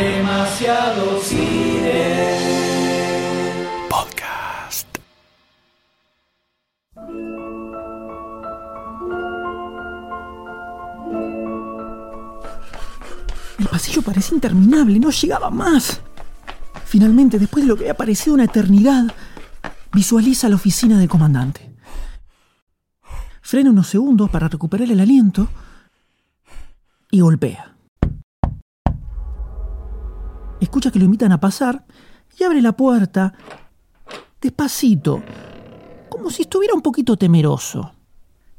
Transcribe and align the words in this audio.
Demasiado 0.00 1.20
cine. 1.20 2.38
Podcast. 3.90 4.88
El 13.58 13.66
pasillo 13.66 14.00
parecía 14.00 14.36
interminable, 14.36 14.98
no 14.98 15.10
llegaba 15.10 15.50
más. 15.50 16.00
Finalmente, 16.86 17.38
después 17.38 17.64
de 17.64 17.68
lo 17.68 17.76
que 17.76 17.82
había 17.82 17.94
parecido 17.94 18.32
una 18.32 18.44
eternidad, 18.44 19.04
visualiza 19.92 20.48
la 20.48 20.56
oficina 20.56 20.98
del 20.98 21.10
comandante. 21.10 21.74
Frena 23.42 23.68
unos 23.68 23.88
segundos 23.88 24.30
para 24.30 24.48
recuperar 24.48 24.90
el 24.90 25.00
aliento 25.00 25.46
y 27.10 27.20
golpea. 27.20 27.69
Escucha 30.70 30.92
que 30.92 31.00
lo 31.00 31.04
invitan 31.04 31.32
a 31.32 31.40
pasar 31.40 31.84
y 32.38 32.44
abre 32.44 32.62
la 32.62 32.70
puerta 32.70 33.34
despacito, 34.40 35.20
como 36.08 36.30
si 36.30 36.42
estuviera 36.42 36.74
un 36.74 36.80
poquito 36.80 37.16
temeroso. 37.16 37.92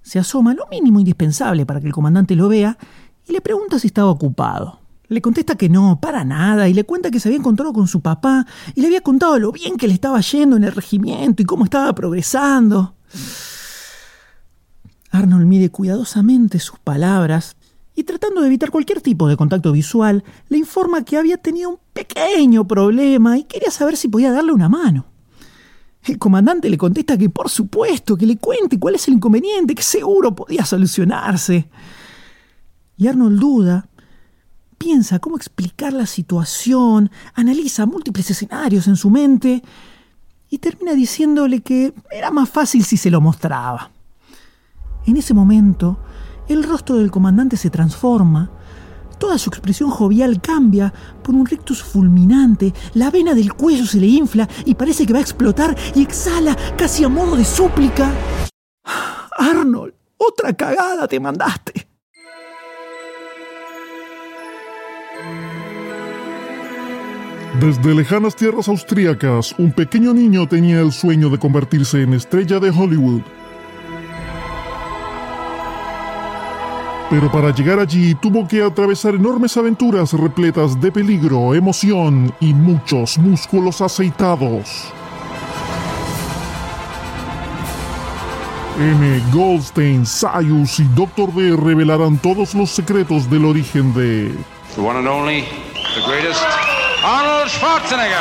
Se 0.01 0.19
asoma 0.19 0.53
lo 0.53 0.67
mínimo 0.67 0.99
indispensable 0.99 1.65
para 1.65 1.79
que 1.79 1.87
el 1.87 1.93
comandante 1.93 2.35
lo 2.35 2.49
vea 2.49 2.77
y 3.25 3.31
le 3.31 3.39
pregunta 3.39 3.79
si 3.79 3.87
estaba 3.87 4.09
ocupado. 4.09 4.81
Le 5.07 5.21
contesta 5.21 5.55
que 5.55 5.69
no, 5.69 6.01
para 6.01 6.25
nada, 6.25 6.67
y 6.67 6.73
le 6.73 6.83
cuenta 6.83 7.11
que 7.11 7.21
se 7.21 7.29
había 7.29 7.39
encontrado 7.39 7.71
con 7.71 7.87
su 7.87 8.01
papá 8.01 8.45
y 8.75 8.81
le 8.81 8.87
había 8.87 8.99
contado 8.99 9.39
lo 9.39 9.53
bien 9.53 9.77
que 9.77 9.87
le 9.87 9.93
estaba 9.93 10.19
yendo 10.19 10.57
en 10.57 10.65
el 10.65 10.73
regimiento 10.73 11.41
y 11.41 11.45
cómo 11.45 11.63
estaba 11.63 11.95
progresando. 11.95 12.93
Arnold 15.11 15.45
mide 15.45 15.69
cuidadosamente 15.69 16.59
sus 16.59 16.77
palabras 16.77 17.55
y 17.95 18.03
tratando 18.03 18.41
de 18.41 18.47
evitar 18.47 18.71
cualquier 18.71 19.01
tipo 19.01 19.27
de 19.27 19.37
contacto 19.37 19.71
visual, 19.71 20.23
le 20.49 20.57
informa 20.57 21.03
que 21.03 21.17
había 21.17 21.37
tenido 21.37 21.71
un 21.71 21.79
pequeño 21.93 22.67
problema 22.67 23.37
y 23.37 23.43
quería 23.43 23.71
saber 23.71 23.97
si 23.97 24.07
podía 24.07 24.31
darle 24.31 24.53
una 24.53 24.69
mano. 24.69 25.05
El 26.03 26.17
comandante 26.17 26.69
le 26.69 26.77
contesta 26.77 27.17
que 27.17 27.29
por 27.29 27.49
supuesto, 27.49 28.17
que 28.17 28.25
le 28.25 28.37
cuente 28.37 28.79
cuál 28.79 28.95
es 28.95 29.07
el 29.07 29.15
inconveniente, 29.15 29.75
que 29.75 29.83
seguro 29.83 30.33
podía 30.33 30.65
solucionarse. 30.65 31.69
Y 32.97 33.07
Arnold 33.07 33.39
duda, 33.39 33.89
piensa 34.77 35.19
cómo 35.19 35.37
explicar 35.37 35.93
la 35.93 36.07
situación, 36.07 37.11
analiza 37.35 37.85
múltiples 37.85 38.31
escenarios 38.31 38.87
en 38.87 38.95
su 38.95 39.11
mente 39.11 39.61
y 40.49 40.57
termina 40.57 40.93
diciéndole 40.93 41.61
que 41.61 41.93
era 42.09 42.31
más 42.31 42.49
fácil 42.49 42.83
si 42.83 42.97
se 42.97 43.11
lo 43.11 43.21
mostraba. 43.21 43.91
En 45.05 45.17
ese 45.17 45.33
momento, 45.33 45.99
el 46.47 46.63
rostro 46.63 46.97
del 46.97 47.11
comandante 47.11 47.57
se 47.57 47.69
transforma, 47.69 48.51
toda 49.17 49.37
su 49.37 49.49
expresión 49.49 49.89
jovial 49.89 50.41
cambia 50.41 50.93
por 51.23 51.35
un 51.35 51.45
rictus 51.45 51.83
fulminante, 51.83 52.73
la 52.95 53.11
vena 53.11 53.33
del 53.33 53.53
cuello 53.53 53.85
se 53.85 53.99
le 53.99 54.07
infla 54.07 54.49
y 54.65 54.75
parece 54.75 55.05
que 55.05 55.13
va 55.13 55.19
a 55.19 55.21
explotar 55.21 55.77
y 55.93 56.01
exhala 56.01 56.57
casi 56.77 57.03
a 57.03 57.09
modo 57.09 57.35
de 57.35 57.45
súplica. 57.45 58.11
Arnold, 59.37 59.93
otra 60.17 60.53
cagada 60.53 61.07
te 61.07 61.19
mandaste. 61.19 61.87
Desde 67.59 67.93
lejanas 67.93 68.35
tierras 68.35 68.67
austríacas, 68.69 69.53
un 69.59 69.71
pequeño 69.71 70.15
niño 70.15 70.47
tenía 70.47 70.79
el 70.79 70.91
sueño 70.91 71.29
de 71.29 71.37
convertirse 71.37 72.01
en 72.01 72.13
estrella 72.15 72.59
de 72.59 72.71
Hollywood. 72.71 73.21
Pero 77.11 77.29
para 77.29 77.53
llegar 77.53 77.77
allí 77.77 78.15
tuvo 78.15 78.47
que 78.47 78.63
atravesar 78.63 79.15
enormes 79.15 79.57
aventuras 79.57 80.13
repletas 80.13 80.79
de 80.79 80.93
peligro, 80.93 81.53
emoción 81.53 82.33
y 82.39 82.53
muchos 82.53 83.17
músculos 83.17 83.81
aceitados. 83.81 84.93
M. 88.79 89.21
Goldstein, 89.33 90.05
Sayus 90.05 90.79
y 90.79 90.85
Dr. 90.95 91.33
D 91.33 91.53
revelarán 91.57 92.17
todos 92.17 92.55
los 92.55 92.69
secretos 92.71 93.29
del 93.29 93.43
origen 93.43 93.93
de 93.93 94.33
The 94.75 94.81
one 94.81 94.97
and 94.97 95.07
only, 95.09 95.41
the 95.93 96.01
greatest, 96.07 96.41
Arnold 97.03 97.49
Schwarzenegger. 97.49 98.15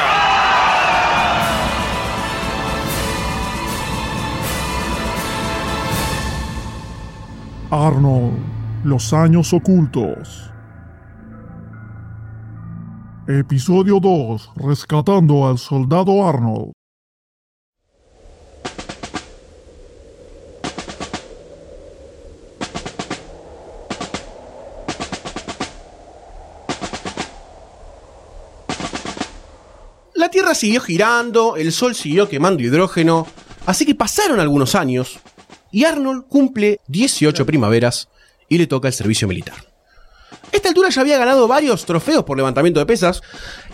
Arnold, 7.71 8.50
los 8.85 9.13
años 9.13 9.53
ocultos. 9.53 10.51
Episodio 13.29 14.01
2, 14.01 14.53
rescatando 14.57 15.47
al 15.47 15.59
soldado 15.59 16.27
Arnold. 16.27 16.73
La 30.15 30.31
Tierra 30.31 30.55
siguió 30.55 30.81
girando, 30.81 31.57
el 31.57 31.73
Sol 31.73 31.95
siguió 31.95 32.29
quemando 32.29 32.62
hidrógeno, 32.62 33.27
así 33.67 33.85
que 33.85 33.95
pasaron 33.95 34.41
algunos 34.41 34.75
años 34.75 35.19
y 35.71 35.85
Arnold 35.85 36.25
cumple 36.27 36.81
18 36.89 37.45
primaveras 37.47 38.09
y 38.50 38.59
le 38.59 38.66
toca 38.66 38.88
el 38.88 38.94
servicio 38.94 39.27
militar. 39.27 39.56
A 40.53 40.56
esta 40.56 40.69
altura 40.69 40.91
ya 40.91 41.00
había 41.00 41.16
ganado 41.16 41.49
varios 41.49 41.87
trofeos 41.87 42.25
por 42.25 42.37
levantamiento 42.37 42.81
de 42.81 42.87
pesas 42.87 43.22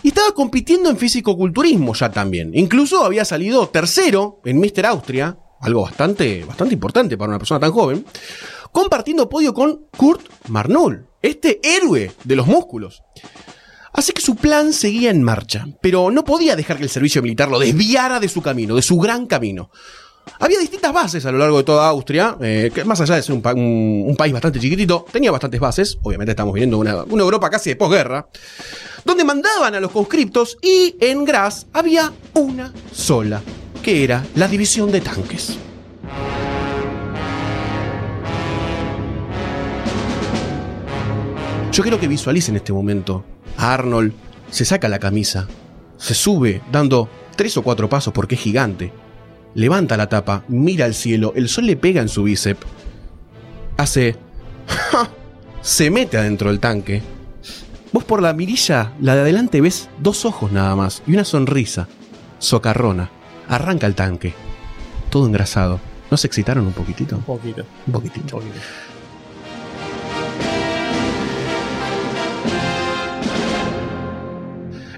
y 0.03 0.09
estaba 0.09 0.31
compitiendo 0.31 0.89
en 0.89 0.97
físico-culturismo 0.97 1.93
ya 1.93 2.09
también. 2.11 2.51
Incluso 2.53 3.03
había 3.03 3.25
salido 3.25 3.67
tercero 3.67 4.39
en 4.45 4.59
Mister 4.59 4.85
Austria, 4.85 5.37
algo 5.59 5.81
bastante, 5.81 6.45
bastante 6.45 6.75
importante 6.75 7.17
para 7.17 7.29
una 7.29 7.39
persona 7.39 7.59
tan 7.59 7.71
joven, 7.71 8.05
compartiendo 8.71 9.27
podio 9.27 9.53
con 9.53 9.87
Kurt 9.97 10.21
Marnul, 10.47 11.07
este 11.21 11.59
héroe 11.63 12.11
de 12.23 12.35
los 12.35 12.47
músculos. 12.47 13.01
Así 13.93 14.11
que 14.11 14.21
su 14.21 14.35
plan 14.35 14.73
seguía 14.73 15.09
en 15.09 15.23
marcha, 15.23 15.65
pero 15.81 16.11
no 16.11 16.23
podía 16.23 16.55
dejar 16.55 16.77
que 16.77 16.83
el 16.83 16.89
servicio 16.89 17.23
militar 17.23 17.49
lo 17.49 17.57
desviara 17.57 18.19
de 18.19 18.29
su 18.29 18.43
camino, 18.43 18.75
de 18.75 18.83
su 18.83 18.97
gran 18.97 19.25
camino. 19.25 19.71
Había 20.39 20.59
distintas 20.59 20.93
bases 20.93 21.25
a 21.25 21.31
lo 21.31 21.37
largo 21.37 21.57
de 21.57 21.63
toda 21.63 21.87
Austria, 21.87 22.37
eh, 22.41 22.71
que 22.73 22.83
más 22.83 23.01
allá 23.01 23.15
de 23.15 23.23
ser 23.23 23.35
un, 23.35 23.41
un 24.07 24.15
país 24.15 24.33
bastante 24.33 24.59
chiquitito, 24.59 25.05
tenía 25.11 25.31
bastantes 25.31 25.59
bases, 25.59 25.97
obviamente 26.03 26.31
estamos 26.31 26.53
viviendo 26.53 26.77
una, 26.77 27.03
una 27.03 27.23
Europa 27.23 27.49
casi 27.49 27.71
de 27.71 27.75
posguerra, 27.75 28.27
donde 29.03 29.23
mandaban 29.23 29.75
a 29.75 29.79
los 29.79 29.91
conscriptos 29.91 30.57
y 30.61 30.95
en 30.99 31.25
Graz 31.25 31.65
había 31.73 32.11
una 32.33 32.73
sola, 32.91 33.41
que 33.81 34.03
era 34.03 34.25
la 34.35 34.47
división 34.47 34.91
de 34.91 35.01
tanques. 35.01 35.57
Yo 41.71 41.83
quiero 41.83 41.99
que 41.99 42.07
visualicen 42.07 42.55
este 42.55 42.73
momento. 42.73 43.23
A 43.57 43.73
Arnold 43.73 44.11
se 44.49 44.65
saca 44.65 44.87
la 44.87 44.97
camisa, 44.97 45.47
se 45.97 46.15
sube 46.15 46.61
dando 46.71 47.07
tres 47.35 47.55
o 47.57 47.61
cuatro 47.61 47.87
pasos 47.87 48.13
porque 48.13 48.35
es 48.35 48.41
gigante. 48.41 48.91
Levanta 49.57 49.97
la 49.97 50.07
tapa, 50.07 50.43
mira 50.49 50.85
al 50.85 50.93
cielo, 50.93 51.33
el 51.35 51.49
sol 51.49 51.65
le 51.65 51.75
pega 51.75 51.99
en 51.99 52.09
su 52.09 52.21
bíceps. 52.21 52.63
Hace... 53.75 54.15
se 55.61 55.89
mete 55.89 56.15
adentro 56.15 56.51
del 56.51 56.59
tanque. 56.59 57.01
Vos 57.91 58.03
por 58.03 58.21
la 58.21 58.33
mirilla, 58.33 58.93
la 59.01 59.15
de 59.15 59.21
adelante, 59.21 59.59
ves 59.59 59.89
dos 59.97 60.25
ojos 60.25 60.51
nada 60.51 60.75
más 60.75 61.01
y 61.07 61.13
una 61.13 61.23
sonrisa. 61.23 61.87
Socarrona. 62.37 63.09
Arranca 63.49 63.87
el 63.87 63.95
tanque. 63.95 64.35
Todo 65.09 65.25
engrasado. 65.25 65.79
¿No 66.11 66.17
se 66.17 66.27
excitaron 66.27 66.67
un 66.67 66.73
poquitito? 66.73 67.15
Un 67.15 67.23
poquito. 67.23 67.65
Un 67.87 67.93
poquitito. 67.93 68.39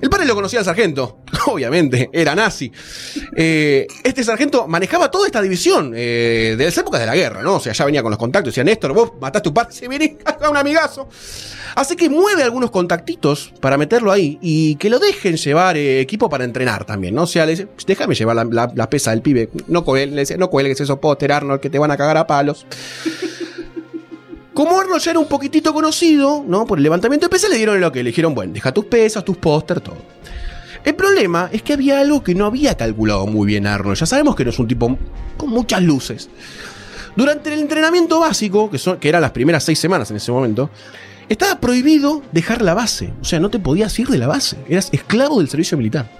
El 0.02 0.10
padre 0.10 0.26
lo 0.26 0.36
conocía 0.36 0.60
al 0.60 0.66
sargento, 0.66 1.20
obviamente, 1.48 2.10
era 2.14 2.36
nazi. 2.36 2.72
Eh, 3.36 3.86
este 4.04 4.24
sargento 4.24 4.68
manejaba 4.68 5.12
toda 5.12 5.26
esta 5.28 5.42
división 5.42 5.94
eh, 5.96 6.56
de 6.58 6.66
las 6.66 6.78
épocas 6.78 7.00
de 7.02 7.06
la 7.08 7.16
guerra, 7.16 7.42
¿no? 7.42 7.56
O 7.56 7.60
sea, 7.60 7.74
ya 7.74 7.86
venía 7.86 8.02
con 8.02 8.12
los 8.12 8.20
contactos, 8.20 8.52
decía, 8.54 8.64
Néstor, 8.64 8.94
vos 8.94 9.12
mataste 9.20 9.38
a 9.40 9.42
tu 9.44 9.54
padre, 9.54 9.72
se 9.74 9.88
viene 9.88 10.18
a 10.42 10.50
un 10.50 10.58
amigazo. 10.58 11.08
Así 11.76 11.96
que 11.96 12.10
mueve 12.10 12.44
algunos 12.44 12.72
contactitos 12.72 13.54
para 13.62 13.78
meterlo 13.78 14.12
ahí 14.12 14.40
y 14.42 14.76
que 14.76 14.90
lo 14.90 14.98
dejen 15.00 15.38
llevar 15.38 15.78
eh, 15.78 16.02
equipo 16.02 16.28
para 16.30 16.44
entrenar 16.44 16.84
también, 16.86 17.14
¿no? 17.16 17.24
O 17.24 17.28
sea, 17.28 17.46
le 17.46 17.52
dice, 17.52 17.68
déjame 17.86 18.16
llevar 18.16 18.48
la, 18.48 18.90
pesa 18.90 19.12
del 19.12 19.22
pibe, 19.22 19.50
no, 19.68 19.86
cuel- 19.86 20.12
le 20.12 20.22
dice, 20.22 20.38
no 20.38 20.50
cuelgues 20.50 20.80
esos 20.82 20.98
póster, 21.00 21.32
Arnold, 21.32 21.62
que 21.62 21.70
te 21.70 21.78
van 21.78 21.92
a 21.92 21.98
cagar 21.98 22.18
a 22.18 22.26
palos. 22.26 22.66
Como 24.60 24.78
Arnold 24.78 25.02
ya 25.02 25.12
era 25.12 25.22
un 25.22 25.28
poquitito 25.30 25.74
conocido, 25.74 26.44
¿no? 26.46 26.66
Por 26.66 26.80
el 26.80 26.84
levantamiento 26.84 27.28
de 27.28 27.30
pesas, 27.30 27.50
le 27.50 27.56
dieron 27.56 27.80
lo 27.80 27.94
que 27.94 28.04
le 28.04 28.10
dijeron, 28.10 28.36
bueno, 28.36 28.52
deja 28.52 28.74
tus 28.74 28.84
pesas, 28.84 29.24
tus 29.24 29.38
póster, 29.38 29.80
todo. 29.80 29.96
El 30.84 30.96
problema 30.96 31.50
es 31.54 31.62
que 31.62 31.72
había 31.72 32.02
algo 32.02 32.22
que 32.22 32.36
no 32.36 32.46
había 32.46 32.76
calculado 32.76 33.26
muy 33.26 33.48
bien 33.48 33.66
Arnold. 33.66 33.98
Ya 33.98 34.06
sabemos 34.06 34.36
que 34.36 34.44
no 34.44 34.50
es 34.50 34.60
un 34.60 34.68
tipo 34.68 34.98
con 35.38 35.50
muchas 35.50 35.82
luces. 35.82 36.30
Durante 37.16 37.54
el 37.54 37.62
entrenamiento 37.62 38.20
básico, 38.20 38.70
que, 38.70 38.78
son, 38.78 39.00
que 39.00 39.08
eran 39.08 39.22
las 39.22 39.32
primeras 39.32 39.64
seis 39.64 39.80
semanas 39.80 40.12
en 40.12 40.18
ese 40.18 40.30
momento, 40.30 40.70
estaba 41.30 41.62
prohibido 41.62 42.22
dejar 42.34 42.62
la 42.62 42.74
base. 42.74 43.14
O 43.22 43.24
sea, 43.24 43.40
no 43.40 43.50
te 43.50 43.60
podías 43.60 43.98
ir 43.98 44.10
de 44.10 44.18
la 44.18 44.28
base. 44.28 44.58
Eras 44.68 44.90
esclavo 44.92 45.40
del 45.40 45.48
servicio 45.48 45.78
militar. 45.78 46.12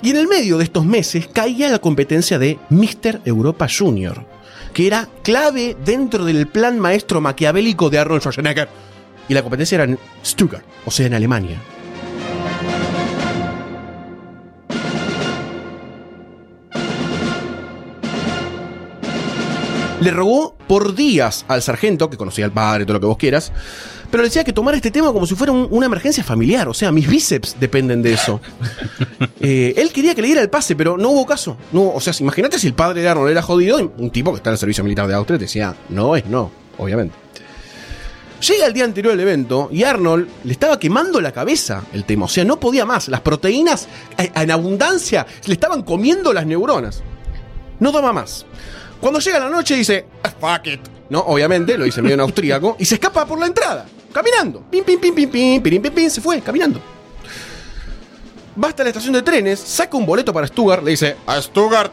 Y 0.00 0.10
en 0.10 0.16
el 0.16 0.28
medio 0.28 0.58
de 0.58 0.64
estos 0.64 0.84
meses 0.84 1.26
caía 1.26 1.68
la 1.70 1.80
competencia 1.80 2.38
de 2.38 2.60
Mr. 2.70 3.22
Europa 3.24 3.66
Junior, 3.68 4.24
que 4.76 4.86
era 4.86 5.08
clave 5.22 5.74
dentro 5.86 6.26
del 6.26 6.46
plan 6.48 6.78
maestro 6.78 7.22
maquiavélico 7.22 7.88
de 7.88 7.98
Arnold 7.98 8.20
Schwarzenegger. 8.20 8.68
Y 9.26 9.32
la 9.32 9.40
competencia 9.40 9.76
era 9.76 9.84
en 9.84 9.98
Stuttgart, 10.22 10.66
o 10.84 10.90
sea, 10.90 11.06
en 11.06 11.14
Alemania. 11.14 11.58
Le 20.00 20.10
rogó 20.10 20.54
por 20.68 20.94
días 20.94 21.44
al 21.48 21.62
sargento, 21.62 22.10
que 22.10 22.16
conocía 22.18 22.44
al 22.44 22.52
padre, 22.52 22.84
todo 22.84 22.94
lo 22.94 23.00
que 23.00 23.06
vos 23.06 23.16
quieras, 23.16 23.50
pero 24.10 24.22
le 24.22 24.28
decía 24.28 24.44
que 24.44 24.52
tomara 24.52 24.76
este 24.76 24.90
tema 24.90 25.10
como 25.12 25.26
si 25.26 25.34
fuera 25.34 25.52
un- 25.52 25.66
una 25.70 25.86
emergencia 25.86 26.22
familiar. 26.22 26.68
O 26.68 26.74
sea, 26.74 26.92
mis 26.92 27.08
bíceps 27.08 27.56
dependen 27.58 28.02
de 28.02 28.12
eso. 28.12 28.40
Eh, 29.38 29.74
él 29.76 29.92
quería 29.92 30.12
que 30.14 30.22
le 30.22 30.26
diera 30.28 30.42
el 30.42 30.50
pase, 30.50 30.74
pero 30.74 30.96
no 30.98 31.10
hubo 31.10 31.24
caso. 31.24 31.56
No, 31.70 31.90
o 31.92 32.00
sea, 32.00 32.12
imagínate 32.18 32.58
si 32.58 32.66
el 32.66 32.74
padre 32.74 33.02
de 33.02 33.08
Arnold 33.08 33.30
era 33.30 33.42
jodido, 33.42 33.76
un 33.96 34.10
tipo 34.10 34.32
que 34.32 34.38
está 34.38 34.50
en 34.50 34.54
el 34.54 34.58
servicio 34.58 34.82
militar 34.82 35.06
de 35.06 35.14
Austria 35.14 35.38
te 35.38 35.44
decía, 35.44 35.76
no 35.90 36.16
es 36.16 36.26
no, 36.26 36.50
obviamente. 36.78 37.14
Llega 38.40 38.66
el 38.66 38.72
día 38.72 38.84
anterior 38.84 39.12
del 39.12 39.20
evento 39.20 39.68
y 39.70 39.84
Arnold 39.84 40.26
le 40.42 40.52
estaba 40.52 40.80
quemando 40.80 41.20
la 41.20 41.30
cabeza 41.32 41.84
el 41.92 42.04
tema. 42.04 42.24
O 42.24 42.28
sea, 42.28 42.44
no 42.44 42.58
podía 42.58 42.84
más. 42.84 43.06
Las 43.08 43.20
proteínas 43.20 43.86
eh, 44.18 44.32
en 44.34 44.50
abundancia 44.50 45.26
le 45.46 45.52
estaban 45.54 45.82
comiendo 45.82 46.32
las 46.32 46.44
neuronas. 46.46 47.02
No 47.78 47.92
daba 47.92 48.12
más. 48.12 48.46
Cuando 49.00 49.20
llega 49.20 49.38
la 49.38 49.48
noche 49.50 49.76
dice, 49.76 50.06
"Ah, 50.22 50.30
fuck 50.30 50.66
it. 50.66 50.80
No, 51.08 51.20
obviamente, 51.20 51.76
lo 51.78 51.84
dice 51.84 52.02
medio 52.02 52.14
en 52.14 52.20
austríaco, 52.20 52.76
y 52.78 52.84
se 52.84 52.94
escapa 52.96 53.24
por 53.26 53.38
la 53.38 53.46
entrada, 53.46 53.86
caminando. 54.12 54.64
Pim, 54.70 54.84
pim, 54.84 54.98
pim, 54.98 55.14
pim, 55.14 55.30
pim, 55.30 55.62
pirim, 55.62 55.82
pim, 55.82 55.92
pim, 55.92 56.10
se 56.10 56.20
fue, 56.20 56.40
caminando. 56.40 56.80
Va 58.62 58.68
hasta 58.68 58.82
la 58.82 58.88
estación 58.88 59.12
de 59.12 59.22
trenes, 59.22 59.60
saca 59.60 59.96
un 59.96 60.06
boleto 60.06 60.32
para 60.32 60.46
Stuttgart, 60.46 60.82
le 60.82 60.92
dice, 60.92 61.16
a 61.26 61.40
Stuttgart. 61.40 61.92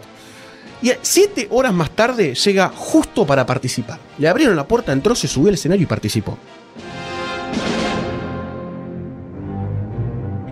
Y 0.82 0.92
siete 1.02 1.48
horas 1.52 1.74
más 1.74 1.92
tarde 1.92 2.34
llega 2.36 2.70
justo 2.76 3.26
para 3.26 3.46
participar. 3.46 4.00
Le 4.18 4.28
abrieron 4.28 4.56
la 4.56 4.68
puerta, 4.68 4.92
entró, 4.92 5.16
se 5.16 5.28
subió 5.28 5.50
al 5.50 5.54
escenario 5.54 5.84
y 5.84 5.88
participó. 5.88 6.38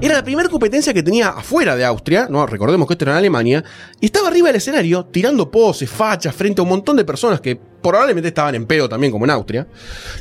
Era 0.04 0.16
la 0.16 0.24
primera 0.24 0.50
competencia 0.50 0.96
que 0.96 1.04
tenía 1.04 1.30
afuera 1.30 1.76
de 1.76 1.86
Austria, 1.86 2.28
no 2.28 2.48
recordemos 2.48 2.88
que 2.88 2.96
esto 2.96 3.06
era 3.06 3.12
en 3.12 3.20
Alemania, 3.20 3.64
y 4.00 4.08
estaba 4.08 4.30
arriba 4.30 4.48
del 4.48 4.56
escenario 4.56 5.06
tirando 5.06 5.52
poses, 5.52 5.88
fachas 5.88 6.34
frente 6.34 6.60
a 6.60 6.64
un 6.64 6.70
montón 6.70 6.98
de 6.98 7.06
personas 7.06 7.40
que 7.40 7.56
probablemente 7.56 8.30
estaban 8.30 8.56
en 8.56 8.66
pedo 8.66 8.90
también 8.90 9.12
como 9.12 9.26
en 9.26 9.32
Austria. 9.32 9.68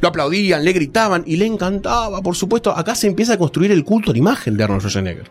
Lo 0.03 0.09
aplaudían, 0.09 0.67
le 0.67 0.75
gritaban 0.75 1.25
y 1.27 1.37
le 1.37 1.47
encantaba, 1.47 2.21
por 2.21 2.37
supuesto. 2.37 2.77
Acá 2.77 2.95
se 2.95 3.07
empieza 3.07 3.33
a 3.33 3.39
construir 3.39 3.73
el 3.73 3.83
culto 3.83 4.13
la 4.13 4.19
imagen 4.19 4.55
de 4.55 4.65
Arnold 4.65 4.83
Schwarzenegger. 4.83 5.31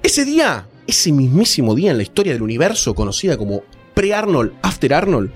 Ese 0.00 0.24
día, 0.24 0.68
ese 0.86 1.10
mismísimo 1.10 1.74
día 1.74 1.90
en 1.90 1.96
la 1.96 2.04
historia 2.04 2.32
del 2.32 2.42
universo 2.42 2.94
conocida 2.94 3.36
como 3.36 3.64
pre-Arnold, 3.94 4.52
after 4.62 4.94
Arnold, 4.94 5.32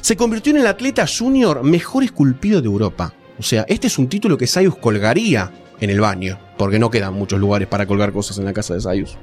se 0.00 0.16
convirtió 0.16 0.54
en 0.54 0.60
el 0.60 0.66
atleta 0.66 1.04
junior 1.06 1.62
mejor 1.62 2.04
esculpido 2.04 2.62
de 2.62 2.68
Europa. 2.68 3.12
O 3.38 3.42
sea, 3.42 3.66
este 3.68 3.88
es 3.88 3.98
un 3.98 4.08
título 4.08 4.38
que 4.38 4.46
Sayus 4.46 4.76
colgaría 4.76 5.52
en 5.80 5.90
el 5.90 6.00
baño, 6.00 6.38
porque 6.60 6.78
no 6.78 6.90
quedan 6.90 7.14
muchos 7.14 7.40
lugares 7.40 7.66
para 7.66 7.86
colgar 7.86 8.12
cosas 8.12 8.36
en 8.36 8.44
la 8.44 8.52
casa 8.52 8.74
de 8.74 8.82
Sayus. 8.82 9.16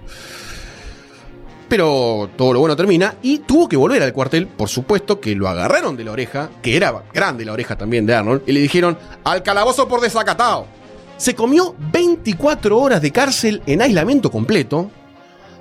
Pero 1.69 2.31
todo 2.35 2.51
lo 2.51 2.61
bueno 2.61 2.75
termina 2.75 3.13
y 3.21 3.37
tuvo 3.37 3.69
que 3.69 3.77
volver 3.77 4.01
al 4.01 4.11
cuartel, 4.11 4.47
por 4.47 4.69
supuesto 4.69 5.19
que 5.21 5.35
lo 5.35 5.47
agarraron 5.47 5.95
de 5.95 6.03
la 6.03 6.13
oreja, 6.13 6.49
que 6.63 6.75
era 6.75 7.03
grande 7.13 7.45
la 7.45 7.53
oreja 7.53 7.77
también 7.77 8.07
de 8.07 8.15
Arnold, 8.15 8.41
y 8.47 8.53
le 8.53 8.59
dijeron, 8.59 8.97
al 9.23 9.43
calabozo 9.43 9.87
por 9.87 10.01
desacatado. 10.01 10.65
Se 11.17 11.35
comió 11.35 11.75
24 11.77 12.75
horas 12.75 13.03
de 13.03 13.11
cárcel 13.11 13.61
en 13.67 13.83
aislamiento 13.83 14.31
completo, 14.31 14.89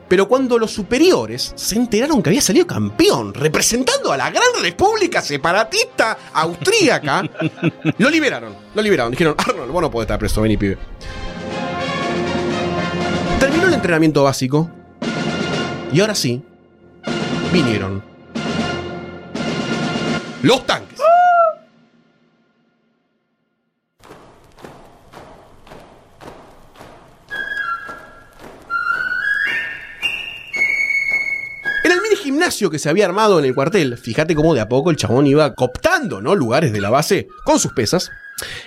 pero 0.09 0.29
cuando 0.29 0.59
los 0.59 0.71
superiores 0.71 1.53
se 1.57 1.77
enteraron 1.77 2.23
que 2.23 2.31
había 2.31 2.41
salido 2.41 2.67
campeón, 2.67 3.35
representando 3.35 4.13
a 4.13 4.17
la 4.17 4.31
gran 4.31 4.63
república 4.63 5.21
separatista 5.21 6.17
austríaca, 6.33 7.23
lo 7.99 8.09
liberaron. 8.09 8.55
Lo 8.75 8.81
liberaron. 8.81 9.11
Dijeron, 9.11 9.35
Arnold, 9.37 9.71
vos 9.71 9.83
no 9.83 9.91
podés 9.91 10.07
estar 10.07 10.19
preso, 10.19 10.41
vení, 10.41 10.57
pibe. 10.57 10.79
Terminó 13.39 13.67
el 13.67 13.75
entrenamiento 13.75 14.23
básico. 14.23 14.71
Y 15.93 16.01
ahora 16.01 16.15
sí, 16.15 16.43
vinieron. 17.53 18.03
Los 20.43 20.67
tanques. 20.67 20.86
Que 32.59 32.79
se 32.79 32.89
había 32.89 33.05
armado 33.05 33.39
en 33.39 33.45
el 33.45 33.55
cuartel, 33.55 33.97
fíjate 33.99 34.35
cómo 34.35 34.55
de 34.55 34.61
a 34.61 34.69
poco 34.69 34.91
el 34.91 34.97
chabón 34.97 35.27
iba 35.27 35.55
cooptando, 35.55 36.21
¿no? 36.21 36.35
Lugares 36.35 36.73
de 36.73 36.81
la 36.81 36.91
base 36.91 37.29
con 37.45 37.59
sus 37.59 37.73
pesas. 37.73 38.11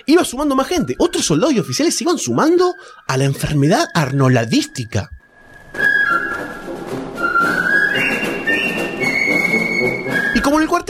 Iba 0.06 0.24
sumando 0.24 0.56
más 0.56 0.66
gente. 0.66 0.94
Otros 0.98 1.26
soldados 1.26 1.54
y 1.54 1.60
oficiales 1.60 1.94
se 1.94 2.04
iban 2.04 2.18
sumando 2.18 2.74
a 3.06 3.16
la 3.16 3.24
enfermedad 3.24 3.88
arnoladística. 3.94 5.10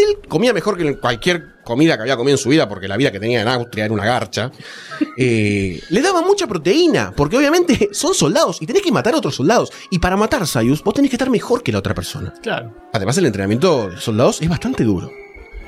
Y 0.01 0.29
como 0.29 0.45
en 0.45 0.51
el 0.51 0.53
cuartel 0.53 0.53
comía 0.53 0.53
mejor 0.53 0.77
que 0.77 0.99
cualquier 0.99 1.63
comida 1.65 1.97
que 1.97 2.03
había 2.03 2.17
comido 2.17 2.37
en 2.37 2.39
su 2.39 2.49
vida, 2.49 2.69
porque 2.69 2.89
la 2.89 2.97
vida 2.97 3.13
que 3.13 3.21
tenía 3.21 3.43
en 3.43 3.49
Austria 3.49 3.85
era 3.85 3.95
una 3.95 4.05
garcha, 4.05 4.51
eh, 5.17 5.81
le 5.89 6.03
daba 6.03 6.23
mucha 6.23 6.47
proteína, 6.47 7.13
porque 7.17 7.37
obviamente 7.37 7.91
son 7.93 8.15
soldados 8.15 8.61
y 8.61 8.67
tenés 8.67 8.83
que 8.83 8.93
matar 8.93 9.15
a 9.15 9.19
otros 9.19 9.37
soldados. 9.37 9.73
Y 9.91 9.99
para 9.99 10.17
matar 10.17 10.47
Sayus, 10.47 10.83
vos 10.83 10.95
tenés 10.95 11.11
que 11.11 11.17
estar 11.17 11.31
mejor 11.31 11.63
que 11.63 11.73
la 11.73 11.79
otra 11.79 11.95
persona. 11.95 12.33
Claro. 12.43 12.75
Además, 12.93 13.19
el 13.19 13.27
entrenamiento 13.27 13.89
de 13.89 14.01
soldados 14.01 14.41
es 14.43 14.49
bastante 14.49 14.85
duro. 14.85 15.11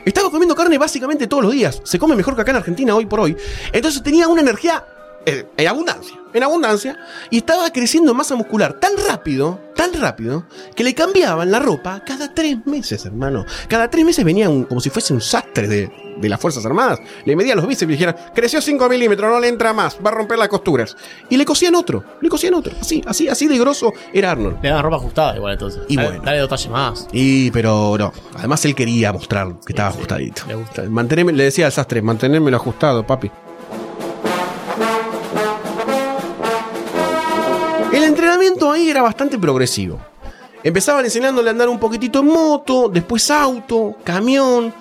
Estaba 0.05 0.31
comiendo 0.31 0.56
carne 0.56 0.79
básicamente 0.79 1.29
todos 1.29 1.44
los 1.44 1.52
días. 1.52 1.81
Se 1.84 1.99
come 1.99 2.17
mejor 2.17 2.34
que 2.34 2.43
acá 2.43 2.50
en 2.50 2.56
Argentina 2.56 2.94
hoy 2.96 3.06
por 3.06 3.20
hoy. 3.20 3.37
Entonces 3.73 4.02
tenía 4.02 4.26
una 4.26 4.40
energía 4.40 4.84
en 5.26 5.69
abundancia. 5.69 6.16
En 6.34 6.42
abundancia. 6.42 6.98
Y 7.30 7.38
estaba 7.38 7.70
creciendo 7.70 8.12
en 8.12 8.16
masa 8.16 8.34
muscular 8.34 8.80
tan 8.80 8.92
rápido, 9.06 9.60
tan 9.76 9.92
rápido, 10.00 10.46
que 10.74 10.82
le 10.82 10.94
cambiaban 10.94 11.50
la 11.50 11.58
ropa 11.58 12.02
cada 12.06 12.32
tres 12.34 12.56
meses, 12.66 13.04
hermano. 13.04 13.44
Cada 13.69 13.90
tres 13.90 14.04
meses 14.04 14.24
venía 14.24 14.48
un- 14.48 14.64
como 14.64 14.80
si 14.80 14.88
fuese 14.88 15.12
un 15.12 15.20
sastre 15.20 15.69
de, 15.69 15.90
de 16.16 16.28
las 16.30 16.40
Fuerzas 16.40 16.64
Armadas. 16.64 17.00
Le 17.26 17.36
medían 17.36 17.58
los 17.58 17.67
bíceps 17.67 17.93
y 17.93 17.96
le 17.98 18.14
creció 18.34 18.62
5 18.62 18.88
milímetros, 18.88 19.31
no 19.31 19.38
le 19.41 19.48
entra 19.48 19.72
más, 19.74 19.98
va 20.05 20.10
a 20.10 20.14
romper 20.14 20.38
las 20.38 20.48
costuras. 20.48 20.96
Y 21.29 21.36
le 21.36 21.44
cosían 21.44 21.74
otro, 21.74 22.02
le 22.22 22.29
cosían 22.31 22.55
otro. 22.55 22.72
Así, 22.81 23.02
así, 23.06 23.29
así 23.29 23.46
de 23.46 23.58
grosso 23.58 23.93
era 24.12 24.31
Arnold. 24.31 24.56
Le 24.62 24.70
dan 24.70 24.82
ropa 24.82 24.96
ajustada 24.96 25.36
igual 25.36 25.52
entonces. 25.52 25.82
Y 25.88 25.96
dale, 25.96 26.08
bueno. 26.08 26.24
Dale 26.24 26.38
dos 26.38 26.48
talles 26.48 26.70
más. 26.70 27.08
Y, 27.12 27.50
pero 27.50 27.96
no. 27.98 28.10
Además, 28.38 28.64
él 28.64 28.74
quería 28.74 29.12
mostrar 29.12 29.48
que 29.67 29.72
estaba 29.74 29.91
ajustadito. 29.91 30.43
le 30.48 30.55
gusta. 30.55 30.82
Le 30.82 31.44
decía 31.44 31.67
al 31.67 31.72
sastre, 31.72 32.00
mantenérmelo 32.00 32.56
ajustado, 32.56 33.06
papi. 33.06 33.31
Entrenamiento 38.32 38.72
ahí 38.72 38.89
era 38.89 39.03
bastante 39.03 39.39
progresivo. 39.39 39.98
Empezaban 40.62 41.05
enseñándole 41.05 41.48
a 41.48 41.53
andar 41.53 41.69
un 41.69 41.79
poquitito 41.79 42.20
en 42.20 42.27
moto, 42.27 42.89
después 42.89 43.31
auto, 43.31 43.96
camión, 44.05 44.72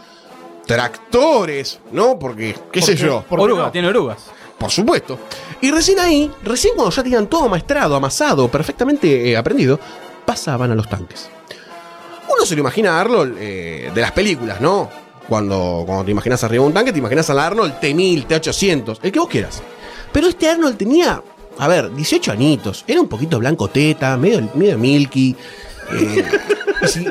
tractores, 0.66 1.80
¿no? 1.92 2.18
Porque, 2.18 2.56
qué 2.72 2.82
sé 2.82 2.96
yo. 2.96 3.24
¿Por 3.28 3.40
qué 3.40 3.44
Oruga, 3.44 3.64
no? 3.64 3.72
tiene 3.72 3.88
orugas. 3.88 4.20
Por 4.58 4.70
supuesto. 4.70 5.18
Y 5.60 5.72
recién 5.72 6.00
ahí, 6.00 6.32
recién 6.44 6.76
cuando 6.76 6.96
ya 6.96 7.02
tenían 7.04 7.28
todo 7.28 7.50
maestrado, 7.50 7.96
amasado, 7.96 8.48
perfectamente 8.48 9.32
eh, 9.32 9.36
aprendido, 9.36 9.80
pasaban 10.26 10.72
a 10.72 10.76
los 10.76 10.88
tanques. 10.88 11.30
Uno 12.34 12.46
se 12.46 12.56
lo 12.56 12.62
imagina 12.62 12.98
a 12.98 13.02
Arnold 13.02 13.38
eh, 13.40 13.92
de 13.94 14.02
las 14.02 14.12
películas, 14.12 14.62
¿no? 14.62 14.90
Cuando, 15.28 15.84
cuando 15.86 16.06
te 16.06 16.12
imaginas 16.12 16.44
arriba 16.44 16.64
de 16.64 16.68
un 16.68 16.74
tanque, 16.74 16.94
te 16.94 17.00
imaginas 17.00 17.30
al 17.30 17.40
Arnold 17.40 17.80
T1000, 17.82 18.28
T800, 18.28 19.00
el 19.02 19.12
que 19.12 19.20
vos 19.20 19.30
quieras. 19.30 19.62
Pero 20.12 20.28
este 20.28 20.50
Arnold 20.50 20.78
tenía, 20.78 21.22
a 21.58 21.68
ver, 21.68 21.94
18 21.94 22.32
añitos, 22.32 22.84
era 22.88 23.02
un 23.02 23.08
poquito 23.08 23.38
blanco 23.40 23.68
teta, 23.70 24.16
medio, 24.18 24.50
medio 24.56 24.78
milky. 24.78 25.36
eh, 25.94 26.26
si, 26.88 27.06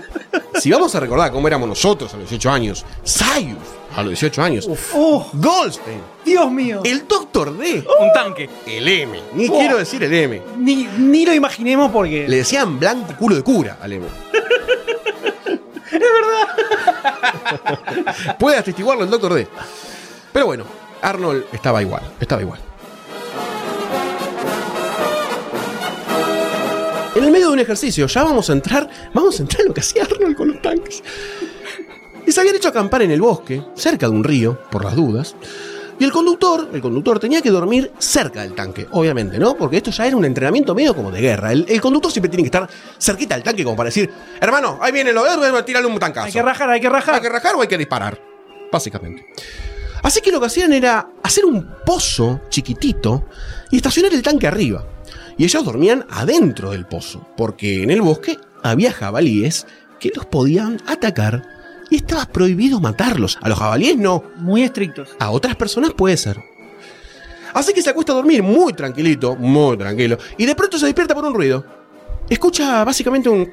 si 0.58 0.70
vamos 0.70 0.94
a 0.94 1.00
recordar 1.00 1.30
cómo 1.30 1.46
éramos 1.46 1.68
nosotros 1.68 2.12
a 2.14 2.16
los 2.16 2.28
18 2.28 2.50
años, 2.50 2.84
Sayus 3.04 3.58
a 3.96 4.02
los 4.02 4.10
18 4.10 4.42
años, 4.42 4.68
¡Oh, 4.94 5.28
Goldstein, 5.32 6.00
Dios 6.24 6.50
mío! 6.52 6.80
el 6.84 7.06
Doctor 7.08 7.56
D, 7.56 7.84
Un 8.00 8.12
tanque. 8.12 8.48
el 8.66 8.86
M. 8.88 9.20
Ni 9.34 9.48
Oh. 9.48 9.58
quiero 9.58 9.76
decir 9.78 10.02
el 10.04 10.12
M. 10.14 10.40
Ni, 10.58 10.88
ni 10.98 11.26
lo 11.26 11.34
imaginemos 11.34 11.90
porque. 11.90 12.28
Le 12.28 12.36
decían 12.38 12.78
blanco 12.78 13.14
culo 13.18 13.34
de 13.36 13.42
cura 13.42 13.78
al 13.82 13.92
M. 13.92 14.06
es 15.92 15.92
verdad. 15.92 16.48
Puede 18.38 18.56
atestiguarlo 18.58 19.02
el 19.04 19.10
Doctor 19.10 19.34
D. 19.34 19.46
Pero 20.32 20.46
bueno, 20.46 20.64
Arnold 21.02 21.44
estaba 21.52 21.82
igual. 21.82 22.02
Estaba 22.20 22.40
igual. 22.42 22.60
En 27.20 27.26
el 27.26 27.32
medio 27.32 27.48
de 27.48 27.52
un 27.52 27.58
ejercicio, 27.60 28.06
ya 28.06 28.24
vamos 28.24 28.48
a 28.48 28.54
entrar. 28.54 28.88
Vamos 29.12 29.38
a 29.38 29.42
entrar 29.42 29.60
en 29.60 29.68
lo 29.68 29.74
que 29.74 29.80
hacía 29.80 30.04
Arnold 30.04 30.34
con 30.34 30.48
los 30.48 30.62
tanques. 30.62 31.02
Y 32.26 32.32
se 32.32 32.40
habían 32.40 32.56
hecho 32.56 32.70
acampar 32.70 33.02
en 33.02 33.10
el 33.10 33.20
bosque, 33.20 33.62
cerca 33.74 34.06
de 34.08 34.12
un 34.12 34.24
río, 34.24 34.58
por 34.70 34.82
las 34.82 34.96
dudas. 34.96 35.36
Y 35.98 36.04
el 36.04 36.12
conductor, 36.12 36.70
el 36.72 36.80
conductor 36.80 37.20
tenía 37.20 37.42
que 37.42 37.50
dormir 37.50 37.92
cerca 37.98 38.40
del 38.40 38.54
tanque, 38.54 38.86
obviamente, 38.92 39.38
¿no? 39.38 39.54
Porque 39.54 39.76
esto 39.76 39.90
ya 39.90 40.06
era 40.06 40.16
un 40.16 40.24
entrenamiento 40.24 40.74
medio 40.74 40.96
como 40.96 41.10
de 41.10 41.20
guerra. 41.20 41.52
El, 41.52 41.66
el 41.68 41.78
conductor 41.78 42.10
siempre 42.10 42.30
tiene 42.30 42.42
que 42.42 42.46
estar 42.56 42.66
cerquita 42.98 43.34
del 43.34 43.44
tanque 43.44 43.64
como 43.64 43.76
para 43.76 43.88
decir, 43.88 44.10
hermano, 44.40 44.78
ahí 44.80 44.90
viene 44.90 45.12
lo 45.12 45.22
de 45.22 45.62
tirarle 45.62 45.88
un 45.88 45.98
tancazo. 45.98 46.28
Hay 46.28 46.32
que 46.32 46.40
rajar, 46.40 46.70
hay 46.70 46.80
que 46.80 46.88
rajar. 46.88 47.16
¿Hay 47.16 47.20
que 47.20 47.28
rajar 47.28 47.54
o 47.54 47.60
hay 47.60 47.68
que 47.68 47.76
disparar? 47.76 48.18
Básicamente. 48.72 49.26
Así 50.02 50.22
que 50.22 50.32
lo 50.32 50.40
que 50.40 50.46
hacían 50.46 50.72
era 50.72 51.10
hacer 51.22 51.44
un 51.44 51.68
pozo 51.84 52.40
chiquitito 52.48 53.26
y 53.70 53.76
estacionar 53.76 54.14
el 54.14 54.22
tanque 54.22 54.46
arriba. 54.46 54.86
Y 55.40 55.44
ellos 55.44 55.64
dormían 55.64 56.04
adentro 56.10 56.72
del 56.72 56.84
pozo, 56.84 57.26
porque 57.34 57.82
en 57.82 57.90
el 57.90 58.02
bosque 58.02 58.38
había 58.62 58.92
jabalíes 58.92 59.66
que 59.98 60.12
los 60.14 60.26
podían 60.26 60.82
atacar 60.86 61.42
y 61.88 61.96
estaba 61.96 62.26
prohibido 62.26 62.78
matarlos. 62.78 63.38
A 63.40 63.48
los 63.48 63.58
jabalíes 63.58 63.96
no, 63.96 64.22
Muy 64.36 64.64
estrictos. 64.64 65.16
a 65.18 65.30
otras 65.30 65.56
personas 65.56 65.94
puede 65.94 66.18
ser. 66.18 66.44
Así 67.54 67.72
que 67.72 67.80
se 67.80 67.88
acuesta 67.88 68.12
a 68.12 68.16
dormir 68.16 68.42
muy 68.42 68.74
tranquilito, 68.74 69.34
muy 69.34 69.78
tranquilo, 69.78 70.18
y 70.36 70.44
de 70.44 70.54
pronto 70.54 70.78
se 70.78 70.84
despierta 70.84 71.14
por 71.14 71.24
un 71.24 71.32
ruido. 71.32 71.64
Escucha 72.28 72.84
básicamente 72.84 73.30
un... 73.30 73.50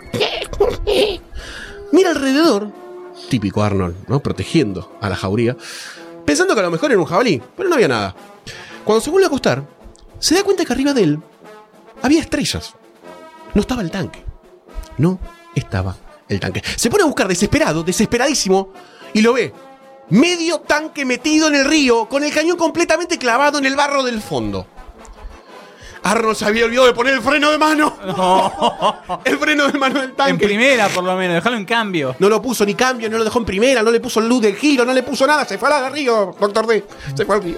Mira 1.93 2.09
alrededor, 2.09 2.69
típico 3.29 3.63
Arnold, 3.63 3.95
¿no? 4.09 4.19
Protegiendo 4.19 4.97
a 4.99 5.07
la 5.07 5.15
jauría, 5.15 5.55
pensando 6.25 6.53
que 6.53 6.59
a 6.59 6.63
lo 6.63 6.71
mejor 6.71 6.91
era 6.91 6.99
un 6.99 7.05
jabalí, 7.05 7.41
pero 7.55 7.69
no 7.69 7.75
había 7.75 7.87
nada. 7.87 8.13
Cuando 8.83 8.99
se 8.99 9.09
vuelve 9.09 9.23
a 9.23 9.27
acostar, 9.29 9.63
se 10.19 10.35
da 10.35 10.43
cuenta 10.43 10.65
que 10.65 10.73
arriba 10.73 10.93
de 10.93 11.03
él 11.03 11.19
había 12.01 12.21
estrellas. 12.21 12.75
No 13.53 13.61
estaba 13.61 13.81
el 13.81 13.91
tanque. 13.91 14.23
No 14.97 15.19
estaba 15.55 15.95
el 16.27 16.39
tanque. 16.39 16.61
Se 16.75 16.89
pone 16.89 17.03
a 17.03 17.07
buscar 17.07 17.27
desesperado, 17.27 17.83
desesperadísimo, 17.83 18.69
y 19.13 19.21
lo 19.21 19.33
ve. 19.33 19.53
Medio 20.09 20.59
tanque 20.61 21.03
metido 21.05 21.47
en 21.47 21.55
el 21.55 21.65
río, 21.65 22.07
con 22.07 22.23
el 22.23 22.33
cañón 22.33 22.57
completamente 22.57 23.17
clavado 23.17 23.57
en 23.57 23.65
el 23.65 23.75
barro 23.75 24.03
del 24.03 24.21
fondo. 24.21 24.65
Arnold 26.03 26.37
se 26.37 26.45
había 26.45 26.65
olvidado 26.65 26.87
de 26.87 26.93
poner 26.93 27.15
el 27.15 27.21
freno 27.21 27.51
de 27.51 27.57
mano. 27.57 27.97
El 29.25 29.37
freno 29.37 29.67
de 29.67 29.77
mano 29.77 29.99
del 29.99 30.13
tanque. 30.13 30.31
En 30.31 30.37
primera, 30.37 30.87
por 30.87 31.03
lo 31.03 31.15
menos, 31.17 31.35
déjalo 31.35 31.57
en 31.57 31.65
cambio. 31.65 32.15
No 32.19 32.29
lo 32.29 32.41
puso 32.41 32.65
ni 32.65 32.75
cambio, 32.75 33.09
no 33.09 33.17
lo 33.17 33.25
dejó 33.25 33.39
en 33.39 33.45
primera, 33.45 33.83
no 33.83 33.91
le 33.91 33.99
puso 33.99 34.21
luz 34.21 34.41
del 34.41 34.55
giro, 34.55 34.85
no 34.85 34.93
le 34.93 35.03
puso 35.03 35.27
nada, 35.27 35.43
se 35.43 35.57
fue 35.57 35.69
al 35.69 35.91
río, 35.91 36.35
doctor 36.39 36.65
D. 36.65 36.85
Se 37.13 37.25
fue 37.25 37.35
al 37.35 37.43
río. 37.43 37.57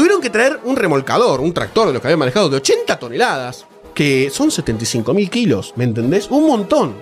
Tuvieron 0.00 0.22
que 0.22 0.30
traer 0.30 0.60
un 0.64 0.76
remolcador, 0.76 1.42
un 1.42 1.52
tractor 1.52 1.88
de 1.88 1.92
los 1.92 2.00
que 2.00 2.08
habían 2.08 2.20
manejado 2.20 2.48
de 2.48 2.56
80 2.56 2.98
toneladas, 2.98 3.66
que 3.92 4.30
son 4.30 4.50
75 4.50 5.12
mil 5.12 5.28
kilos, 5.28 5.74
¿me 5.76 5.84
entendés? 5.84 6.28
Un 6.30 6.46
montón. 6.46 6.94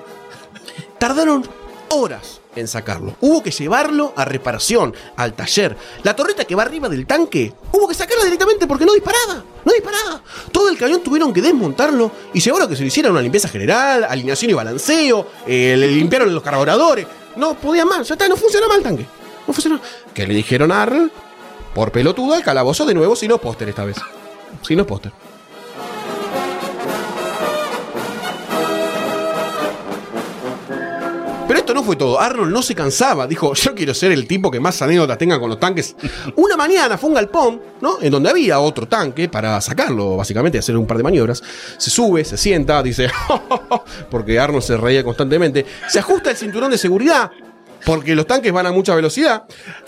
Tardaron 0.98 1.48
horas 1.90 2.40
en 2.56 2.66
sacarlo. 2.66 3.14
Hubo 3.20 3.40
que 3.40 3.52
llevarlo 3.52 4.12
a 4.16 4.24
reparación, 4.24 4.96
al 5.14 5.34
taller. 5.34 5.76
La 6.02 6.16
torreta 6.16 6.44
que 6.44 6.56
va 6.56 6.64
arriba 6.64 6.88
del 6.88 7.06
tanque, 7.06 7.54
hubo 7.70 7.86
que 7.86 7.94
sacarla 7.94 8.24
directamente 8.24 8.66
porque 8.66 8.84
no 8.84 8.94
disparaba. 8.94 9.44
No 9.64 9.72
disparaba. 9.72 10.20
Todo 10.50 10.68
el 10.68 10.76
cañón 10.76 11.00
tuvieron 11.00 11.32
que 11.32 11.40
desmontarlo 11.40 12.10
y 12.34 12.40
llevaron 12.40 12.66
a 12.66 12.68
que 12.68 12.74
se 12.74 12.82
le 12.82 12.88
hiciera 12.88 13.12
una 13.12 13.22
limpieza 13.22 13.46
general, 13.46 14.08
alineación 14.10 14.50
y 14.50 14.54
balanceo, 14.54 15.24
eh, 15.46 15.76
le 15.78 15.86
limpiaron 15.86 16.34
los 16.34 16.42
carburadores. 16.42 17.06
No 17.36 17.54
podía 17.54 17.84
más, 17.84 18.08
ya 18.08 18.14
está, 18.14 18.26
no 18.26 18.34
funcionaba 18.34 18.74
el 18.74 18.82
tanque. 18.82 19.06
No 19.46 19.54
funcionaba. 19.54 19.82
Que 20.12 20.26
le 20.26 20.34
dijeron 20.34 20.72
a 20.72 20.82
Arnold, 20.82 21.12
por 21.78 21.92
pelotudo 21.92 22.34
al 22.34 22.42
calabozo 22.42 22.84
de 22.86 22.92
nuevo, 22.92 23.14
sin 23.14 23.28
no 23.28 23.38
póster 23.38 23.68
esta 23.68 23.84
vez. 23.84 23.98
Sin 24.66 24.78
no 24.78 24.84
póster. 24.84 25.12
Pero 31.46 31.60
esto 31.60 31.74
no 31.74 31.84
fue 31.84 31.94
todo. 31.94 32.18
Arnold 32.18 32.50
no 32.50 32.62
se 32.62 32.74
cansaba. 32.74 33.28
Dijo, 33.28 33.54
yo 33.54 33.76
quiero 33.76 33.94
ser 33.94 34.10
el 34.10 34.26
tipo 34.26 34.50
que 34.50 34.58
más 34.58 34.82
anécdotas 34.82 35.18
tenga 35.18 35.38
con 35.38 35.50
los 35.50 35.60
tanques. 35.60 35.94
Una 36.34 36.56
mañana 36.56 36.98
fue 36.98 37.10
un 37.10 37.14
galpón, 37.14 37.62
¿no? 37.80 37.98
En 38.02 38.10
donde 38.10 38.30
había 38.30 38.58
otro 38.58 38.88
tanque 38.88 39.28
para 39.28 39.60
sacarlo, 39.60 40.16
básicamente, 40.16 40.58
hacer 40.58 40.76
un 40.76 40.84
par 40.84 40.96
de 40.96 41.04
maniobras. 41.04 41.44
Se 41.76 41.90
sube, 41.90 42.24
se 42.24 42.36
sienta, 42.36 42.82
dice, 42.82 43.08
porque 44.10 44.40
Arnold 44.40 44.64
se 44.64 44.76
reía 44.76 45.04
constantemente. 45.04 45.64
Se 45.86 46.00
ajusta 46.00 46.32
el 46.32 46.36
cinturón 46.36 46.72
de 46.72 46.78
seguridad, 46.78 47.30
porque 47.86 48.16
los 48.16 48.26
tanques 48.26 48.52
van 48.52 48.66
a 48.66 48.72
mucha 48.72 48.96
velocidad. 48.96 49.44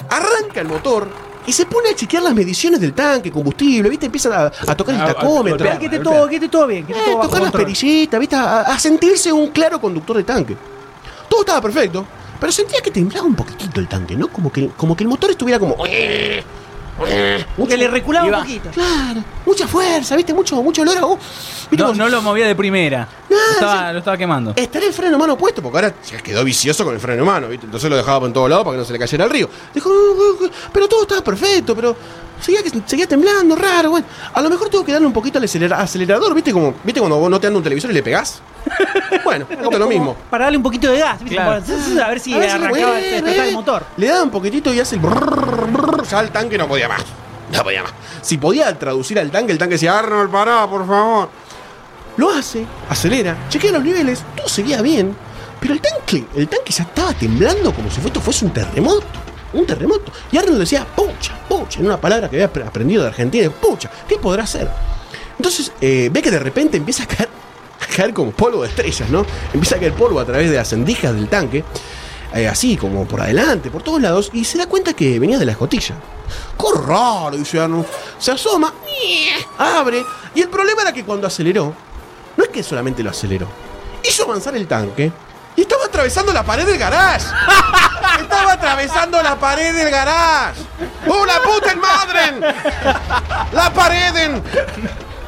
Arranca 0.08 0.60
el 0.60 0.68
motor. 0.68 1.29
Y 1.46 1.52
se 1.52 1.66
pone 1.66 1.88
a 1.90 1.94
chequear 1.94 2.22
las 2.22 2.34
mediciones 2.34 2.80
del 2.80 2.92
tanque, 2.92 3.30
combustible, 3.32 3.88
¿viste? 3.88 4.06
Empieza 4.06 4.46
a, 4.46 4.46
a 4.46 4.74
tocar 4.76 4.94
el 4.94 5.00
tacómetro. 5.04 5.56
Espera, 5.56 5.78
que 5.78 5.86
esté 5.86 5.98
todo, 5.98 6.28
que 6.28 6.34
esté 6.36 6.48
todo 6.48 6.66
bien. 6.66 6.86
Que 6.86 6.92
esté 6.92 7.02
Eh, 7.02 7.06
todo 7.06 7.16
bajo 7.18 7.28
tocar 7.28 7.42
las 7.42 7.52
perillitas, 7.52 8.20
¿viste? 8.20 8.36
A, 8.36 8.60
a 8.60 8.78
sentirse 8.78 9.32
un 9.32 9.48
claro 9.48 9.80
conductor 9.80 10.16
de 10.16 10.24
tanque. 10.24 10.56
Todo 11.28 11.40
estaba 11.40 11.60
perfecto, 11.60 12.04
pero 12.38 12.52
sentía 12.52 12.80
que 12.80 12.90
temblaba 12.90 13.26
un 13.26 13.34
poquitito 13.34 13.80
el 13.80 13.88
tanque, 13.88 14.16
¿no? 14.16 14.28
Como 14.28 14.52
que, 14.52 14.68
como 14.76 14.94
que 14.96 15.04
el 15.04 15.08
motor 15.08 15.30
estuviera 15.30 15.58
como. 15.58 15.76
Que 17.04 17.76
le 17.76 17.88
reculaba 17.88 18.26
un 18.26 18.32
poquito. 18.44 18.70
Claro, 18.70 19.22
mucha 19.46 19.66
fuerza, 19.66 20.16
¿viste? 20.16 20.34
Mucho, 20.34 20.62
mucho 20.62 20.82
olor 20.82 20.98
a. 20.98 21.06
uh. 21.06 21.18
No, 21.72 21.94
no 21.94 22.08
lo 22.08 22.20
movía 22.22 22.46
de 22.46 22.54
primera. 22.54 23.08
No, 23.28 23.36
Lo 23.36 23.52
estaba, 23.52 23.86
sí. 23.88 23.92
lo 23.92 23.98
estaba 24.00 24.16
quemando. 24.16 24.52
Estaré 24.56 24.86
el 24.88 24.92
freno 24.92 25.12
de 25.12 25.18
mano 25.18 25.38
puesto, 25.38 25.62
porque 25.62 25.78
ahora 25.78 25.94
se 26.02 26.16
quedó 26.18 26.42
vicioso 26.44 26.84
con 26.84 26.94
el 26.94 27.00
freno 27.00 27.22
de 27.22 27.26
mano, 27.30 27.48
¿viste? 27.48 27.66
Entonces 27.66 27.88
lo 27.88 27.96
dejaba 27.96 28.20
por 28.20 28.32
todos 28.32 28.50
lados 28.50 28.64
para 28.64 28.74
que 28.74 28.78
no 28.80 28.84
se 28.84 28.92
le 28.92 28.98
cayera 28.98 29.24
al 29.24 29.30
río. 29.30 29.48
Dijo, 29.72 29.88
"Uh, 29.88 29.92
uh, 30.42 30.44
uh", 30.46 30.50
pero 30.72 30.88
todo 30.88 31.02
estaba 31.02 31.22
perfecto, 31.22 31.74
pero 31.76 31.96
seguía, 32.40 32.62
que- 32.62 32.70
seguía 32.86 33.06
temblando, 33.06 33.54
raro, 33.56 33.90
bueno. 33.90 34.06
A 34.32 34.40
lo 34.40 34.50
mejor 34.50 34.68
tengo 34.68 34.84
que 34.84 34.92
darle 34.92 35.06
un 35.06 35.12
poquito 35.12 35.38
al 35.38 35.44
acelera- 35.44 35.78
acelerador, 35.80 36.34
¿viste? 36.34 36.52
Como, 36.52 36.74
¿viste 36.84 37.00
cuando 37.00 37.18
vos 37.18 37.30
no 37.30 37.38
te 37.40 37.46
anda 37.46 37.58
un 37.58 37.62
televisor 37.64 37.90
y 37.90 37.94
le 37.94 38.02
pegás? 38.02 38.40
Bueno, 39.24 39.46
esto 39.50 39.70
es 39.70 39.78
lo 39.78 39.86
mismo. 39.86 40.16
Para 40.30 40.44
darle 40.44 40.56
un 40.56 40.62
poquito 40.62 40.90
de 40.90 40.98
gas, 40.98 41.18
¿viste? 41.20 41.34
Claro. 41.36 41.62
Para- 41.62 42.06
a 42.06 42.08
ver 42.08 42.20
si 42.20 42.32
A 42.34 42.38
ver 42.38 42.50
arrancaba, 42.50 43.00
eh, 43.00 43.18
eh. 43.18 43.48
el 43.48 43.54
motor. 43.54 43.84
Le 43.96 44.06
daba 44.08 44.22
un 44.22 44.30
poquitito 44.30 44.72
y 44.72 44.80
hace 44.80 44.96
el 44.96 45.00
brrr, 45.02 45.66
brrr, 45.70 46.04
ya 46.06 46.20
el 46.20 46.30
tanque 46.30 46.56
no 46.58 46.66
podía 46.66 46.88
más. 46.88 47.02
No 47.52 47.62
podía 47.62 47.82
más. 47.82 47.92
Si 48.22 48.38
podía 48.38 48.76
traducir 48.78 49.18
al 49.18 49.30
tanque, 49.30 49.52
el 49.52 49.58
tanque 49.58 49.74
decía, 49.74 49.98
Arnold, 49.98 50.30
pará, 50.30 50.66
por 50.68 50.86
favor. 50.86 51.28
Lo 52.16 52.30
hace, 52.30 52.64
acelera, 52.88 53.36
chequea 53.48 53.72
los 53.72 53.82
niveles, 53.82 54.22
todo 54.36 54.48
seguía 54.48 54.82
bien. 54.82 55.16
Pero 55.60 55.74
el 55.74 55.80
tanque, 55.80 56.24
el 56.36 56.48
tanque 56.48 56.72
ya 56.72 56.84
estaba 56.84 57.12
temblando 57.12 57.72
como 57.74 57.90
si 57.90 58.00
esto 58.00 58.20
fuese 58.20 58.44
un 58.46 58.52
terremoto. 58.52 59.04
Un 59.52 59.66
terremoto. 59.66 60.12
Y 60.30 60.38
Arnold 60.38 60.58
decía, 60.60 60.86
pucha, 60.86 61.38
pucha, 61.48 61.80
en 61.80 61.86
una 61.86 62.00
palabra 62.00 62.28
que 62.30 62.36
había 62.36 62.52
apre- 62.52 62.66
aprendido 62.66 63.02
de 63.02 63.08
Argentina, 63.08 63.50
pucha, 63.50 63.90
¿qué 64.08 64.16
podrá 64.16 64.44
hacer? 64.44 64.70
Entonces 65.36 65.72
eh, 65.80 66.08
ve 66.12 66.22
que 66.22 66.30
de 66.30 66.38
repente 66.38 66.76
empieza 66.76 67.02
a 67.02 67.06
caer, 67.06 67.28
caer 67.96 68.12
como 68.14 68.30
polvo 68.30 68.62
de 68.62 68.68
estrellas, 68.68 69.08
¿no? 69.10 69.24
Empieza 69.52 69.76
a 69.76 69.78
caer 69.78 69.94
polvo 69.94 70.20
a 70.20 70.24
través 70.24 70.50
de 70.50 70.56
las 70.56 70.72
endijas 70.72 71.14
del 71.14 71.28
tanque, 71.28 71.64
eh, 72.34 72.46
así 72.46 72.76
como 72.76 73.06
por 73.06 73.20
adelante, 73.20 73.70
por 73.70 73.82
todos 73.82 74.00
lados, 74.00 74.30
y 74.32 74.44
se 74.44 74.56
da 74.58 74.66
cuenta 74.68 74.92
que 74.92 75.18
venía 75.18 75.38
de 75.38 75.46
la 75.46 75.52
escotilla. 75.52 75.96
¡Qué 76.56 76.80
raro! 76.86 77.36
Dice 77.36 77.58
Arnold. 77.58 77.86
Se 78.18 78.30
asoma, 78.30 78.72
abre, 79.58 80.04
y 80.34 80.42
el 80.42 80.48
problema 80.48 80.82
era 80.82 80.92
que 80.92 81.04
cuando 81.04 81.26
aceleró, 81.26 81.74
no 82.36 82.44
es 82.44 82.50
que 82.50 82.62
solamente 82.62 83.02
lo 83.02 83.10
aceleró, 83.10 83.48
hizo 84.08 84.22
avanzar 84.22 84.54
el 84.54 84.68
tanque 84.68 85.10
y 85.56 85.62
estaba 85.62 85.86
atravesando 85.86 86.32
la 86.32 86.44
pared 86.44 86.64
del 86.66 86.78
garage. 86.78 87.26
Estaba 88.20 88.52
atravesando 88.52 89.22
la 89.22 89.38
pared 89.38 89.74
del 89.74 89.90
garage. 89.90 90.60
¡Oh, 91.08 91.24
la 91.24 91.40
puta 91.42 91.74
madre! 91.76 92.40
¡La 93.52 93.72
pareden! 93.72 94.42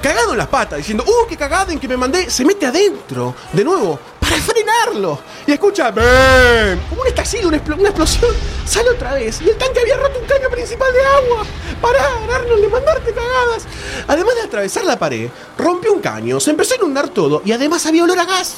Cagado 0.02 0.32
en 0.32 0.38
las 0.38 0.48
patas, 0.48 0.78
diciendo, 0.78 1.04
¡uh, 1.06 1.26
qué 1.28 1.36
cagada 1.36 1.72
en 1.72 1.78
que 1.78 1.88
me 1.88 1.96
mandé! 1.96 2.28
Se 2.28 2.44
mete 2.44 2.66
adentro, 2.66 3.34
de 3.52 3.64
nuevo, 3.64 3.98
para 4.18 4.36
frenarlo. 4.36 5.20
Y 5.46 5.52
escucha, 5.52 5.90
¡ven! 5.90 6.80
Como 6.88 7.02
un 7.02 7.08
estallido, 7.08 7.48
una, 7.48 7.62
una 7.76 7.88
explosión. 7.88 8.30
Sale 8.66 8.90
otra 8.90 9.14
vez. 9.14 9.40
Y 9.40 9.50
el 9.50 9.56
tanque 9.56 9.80
había 9.80 9.96
roto 9.96 10.18
un 10.18 10.26
caño 10.26 10.48
principal 10.50 10.92
de 10.92 11.04
agua. 11.04 11.46
Pará, 11.80 12.04
Arnold, 12.34 12.62
de 12.62 12.68
mandarte 12.68 13.14
cagadas. 13.14 13.64
Además 14.08 14.34
de 14.34 14.42
atravesar 14.42 14.84
la 14.84 14.98
pared, 14.98 15.30
rompió 15.56 15.92
un 15.92 16.00
caño, 16.00 16.40
se 16.40 16.50
empezó 16.50 16.74
a 16.74 16.76
inundar 16.78 17.08
todo 17.08 17.42
y 17.44 17.52
además 17.52 17.86
había 17.86 18.04
olor 18.04 18.18
a 18.18 18.24
gas. 18.24 18.56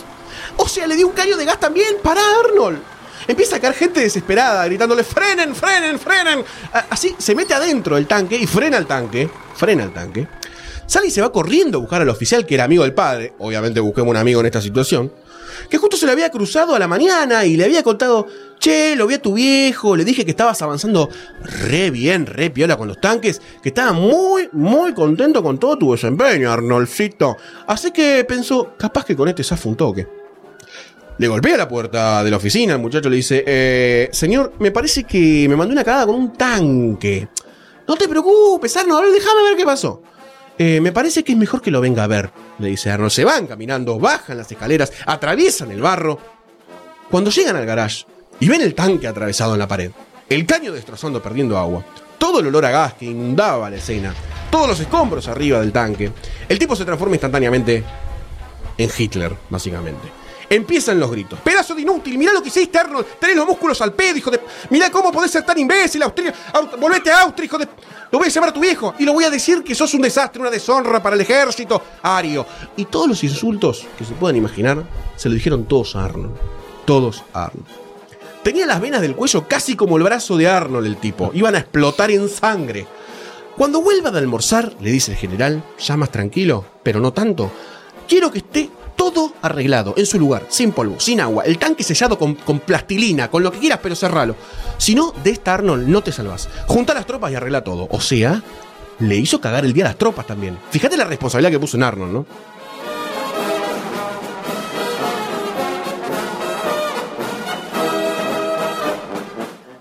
O 0.57 0.69
sea, 0.69 0.87
le 0.87 0.97
dio 0.97 1.07
un 1.07 1.13
caño 1.13 1.37
de 1.37 1.45
gas 1.45 1.61
también. 1.61 1.97
Pará, 2.03 2.23
Arnold. 2.45 2.94
Empieza 3.27 3.57
a 3.57 3.61
caer 3.61 3.75
gente 3.75 4.01
desesperada, 4.01 4.65
gritándole, 4.67 5.05
frenen, 5.05 5.55
frenen, 5.55 5.99
frenen. 5.99 6.45
Así 6.91 7.15
se 7.19 7.35
mete 7.35 7.55
adentro 7.55 7.97
del 7.97 8.07
tanque 8.07 8.37
y 8.37 8.47
frena 8.47 8.77
el 8.77 8.87
tanque. 8.87 9.31
Frena 9.55 9.85
el 9.85 9.93
tanque. 9.93 10.27
Sale 10.87 11.07
y 11.07 11.11
se 11.11 11.23
va 11.23 11.33
corriendo 11.33 11.79
a 11.79 11.81
buscar 11.81 12.03
al 12.03 12.09
oficial 12.11 12.45
que 12.45 12.55
era 12.55 12.65
amigo 12.65 12.83
del 12.83 12.93
padre. 12.93 13.33
Obviamente 13.39 13.81
busquemos 13.81 14.11
un 14.11 14.17
amigo 14.17 14.41
en 14.41 14.47
esta 14.47 14.61
situación. 14.61 15.13
Que 15.71 15.79
justo 15.79 15.97
se 15.97 16.05
le 16.05 16.13
había 16.13 16.31
cruzado 16.31 16.75
a 16.75 16.79
la 16.79 16.89
mañana 16.89 17.45
y 17.45 17.57
le 17.57 17.65
había 17.65 17.83
contado, 17.83 18.27
che, 18.59 18.97
lo 18.97 19.07
vi 19.07 19.15
a 19.15 19.23
tu 19.23 19.35
viejo, 19.35 19.97
le 19.97 20.05
dije 20.05 20.25
que 20.25 20.33
estabas 20.33 20.61
avanzando 20.63 21.09
re 21.43 21.91
bien, 21.91 22.27
re 22.27 22.51
piola 22.51 22.77
con 22.77 22.89
los 22.89 23.01
tanques, 23.01 23.41
que 23.63 23.69
estaba 23.69 23.93
muy, 23.93 24.49
muy 24.53 24.93
contento 24.93 25.43
con 25.43 25.59
todo 25.59 25.79
tu 25.79 25.93
desempeño, 25.93 26.51
Arnoldcito. 26.51 27.37
Así 27.67 27.93
que 27.93 28.25
pensó, 28.25 28.75
capaz 28.77 29.05
que 29.05 29.17
con 29.17 29.29
este 29.29 29.45
zafa 29.45 29.69
un 29.69 29.77
toque. 29.77 30.24
Le 31.19 31.29
golpea 31.29 31.57
la 31.57 31.69
puerta 31.69 32.25
de 32.25 32.31
la 32.31 32.37
oficina, 32.39 32.73
el 32.75 32.81
muchacho 32.81 33.09
le 33.09 33.17
dice, 33.17 33.45
eh, 33.47 34.09
señor, 34.13 34.55
me 34.59 34.73
parece 34.73 35.05
que 35.05 35.47
me 35.49 35.55
mandó 35.55 35.73
una 35.73 35.85
cagada 35.85 36.07
con 36.07 36.17
un 36.17 36.33
tanque. 36.33 37.29
No 37.87 37.95
te 37.97 38.09
preocupes, 38.09 38.77
Arnold, 38.77 38.99
a 38.99 39.03
ver, 39.05 39.13
déjame 39.13 39.43
ver 39.45 39.57
qué 39.57 39.65
pasó. 39.65 40.03
"Eh, 40.59 40.81
me 40.81 40.91
parece 40.93 41.23
que 41.23 41.33
es 41.33 41.39
mejor 41.39 41.61
que 41.63 41.71
lo 41.71 41.81
venga 41.81 42.03
a 42.05 42.07
ver, 42.09 42.31
le 42.59 42.69
dice 42.69 42.91
Arnold. 42.91 43.13
Se 43.13 43.25
van 43.25 43.47
caminando, 43.47 43.99
bajan 43.99 44.39
las 44.39 44.51
escaleras, 44.51 44.93
atraviesan 45.07 45.71
el 45.71 45.81
barro. 45.81 46.19
Cuando 47.11 47.31
llegan 47.31 47.55
al 47.57 47.67
garage 47.67 48.07
y 48.41 48.49
ven 48.49 48.61
el 48.63 48.75
tanque 48.75 49.07
atravesado 49.07 49.53
en 49.53 49.61
la 49.61 49.69
pared, 49.69 49.91
el 50.29 50.47
caño 50.47 50.73
destrozando, 50.73 51.23
perdiendo 51.23 51.57
agua, 51.59 51.85
todo 52.19 52.41
el 52.41 52.47
olor 52.49 52.65
a 52.65 52.71
gas 52.71 52.95
que 52.95 53.05
inundaba 53.05 53.71
la 53.71 53.77
escena, 53.77 54.13
todos 54.51 54.67
los 54.67 54.81
escombros 54.81 55.29
arriba 55.29 55.61
del 55.61 55.71
tanque, 55.71 56.11
el 56.49 56.59
tipo 56.59 56.75
se 56.75 56.85
transforma 56.85 57.15
instantáneamente 57.15 57.85
en 58.79 58.91
Hitler, 58.97 59.33
básicamente. 59.51 60.09
Empiezan 60.49 61.01
los 61.01 61.11
gritos. 61.11 61.39
Pedazo 61.41 61.75
de 61.75 61.83
inútil, 61.83 62.19
mirá 62.19 62.33
lo 62.33 62.43
que 62.43 62.49
hiciste, 62.49 62.79
Arnold. 62.79 63.07
Tenés 63.19 63.37
los 63.37 63.47
músculos 63.47 63.81
al 63.81 63.93
pedo, 63.93 64.17
hijo 64.19 64.31
de. 64.31 64.41
Mirá 64.71 64.91
cómo 64.91 65.11
podés 65.11 65.31
ser 65.31 65.45
tan 65.45 65.59
imbécil, 65.59 66.03
Austria. 66.03 66.33
Aust- 66.53 66.79
Volvete 66.79 67.11
a 67.11 67.23
Austria, 67.23 67.47
hijo 67.47 67.59
de. 67.59 67.69
Lo 68.11 68.19
voy 68.19 68.29
a 68.29 68.31
llamar 68.31 68.51
a 68.51 68.53
tu 68.53 68.61
viejo 68.61 68.95
y 68.99 69.05
lo 69.05 69.13
voy 69.13 69.25
a 69.25 69.31
decir 69.31 69.65
que 69.65 69.75
sos 69.75 69.93
un 69.95 70.03
desastre, 70.03 70.41
una 70.41 70.51
deshonra 70.51 71.03
para 71.03 71.17
el 71.17 71.23
ejército, 71.23 71.83
Ario. 72.03 72.47
Y 72.77 72.85
todos 72.85 73.09
los 73.09 73.25
insultos 73.25 73.87
que 73.99 74.05
se 74.05 74.13
puedan 74.15 74.37
imaginar 74.37 74.85
se 75.17 75.29
lo 75.29 75.35
dijeron 75.35 75.65
todos 75.65 75.97
a 75.97 76.05
Arnold. 76.05 76.37
Todos 76.85 77.25
a 77.33 77.47
Arnold. 77.47 77.67
Tenía 78.45 78.67
las 78.67 78.81
venas 78.81 79.01
del 79.01 79.17
cuello 79.17 79.49
casi 79.49 79.75
como 79.75 79.97
el 79.97 80.03
brazo 80.03 80.37
de 80.37 80.47
Arnold, 80.47 80.87
el 80.87 80.99
tipo. 80.99 81.31
Iban 81.35 81.55
a 81.55 81.59
explotar 81.61 82.11
en 82.11 82.29
sangre. 82.29 82.87
Cuando 83.57 83.81
vuelva 83.81 84.11
de 84.11 84.19
almorzar, 84.19 84.75
le 84.81 84.91
dice 84.91 85.13
el 85.13 85.17
general, 85.17 85.65
ya 85.79 85.97
más 85.97 86.11
tranquilo, 86.11 86.65
pero 86.83 87.01
no 87.01 87.13
tanto, 87.13 87.51
quiero 88.07 88.31
que 88.31 88.39
esté 88.39 88.69
todo 88.97 89.33
arreglado, 89.43 89.95
en 89.97 90.07
su 90.07 90.19
lugar, 90.19 90.47
sin 90.49 90.73
polvo, 90.73 90.99
sin 90.99 91.21
agua, 91.21 91.45
el 91.45 91.59
tanque 91.59 91.83
sellado 91.83 92.19
con, 92.19 92.37
plastilina, 92.37 93.31
con 93.31 93.43
lo 93.43 93.53
que 93.53 93.59
quieras, 93.59 93.81
pero 93.83 93.95
cerralo. 93.95 94.37
Si 94.79 94.95
no, 94.95 95.13
de 95.23 95.31
esta 95.31 95.55
Arnold 95.55 95.89
no 95.89 96.03
te 96.03 96.13
salvas. 96.13 96.49
Junta 96.67 96.95
las 96.95 97.07
tropas 97.07 97.33
y 97.33 97.35
arregla 97.35 97.63
todo. 97.63 97.89
O 97.91 98.01
sea, 98.01 98.43
le 98.99 99.17
hizo 99.17 99.41
cagar 99.41 99.65
el 99.65 99.73
día 99.73 99.85
a 99.85 99.89
las 99.89 99.99
tropas 99.99 100.27
también. 100.27 100.59
Fíjate 100.71 100.97
la 100.97 101.05
responsabilidad 101.05 101.51
que 101.51 101.59
puso 101.59 101.77
en 101.77 101.83
Arnold, 101.83 102.13
¿no? 102.13 102.27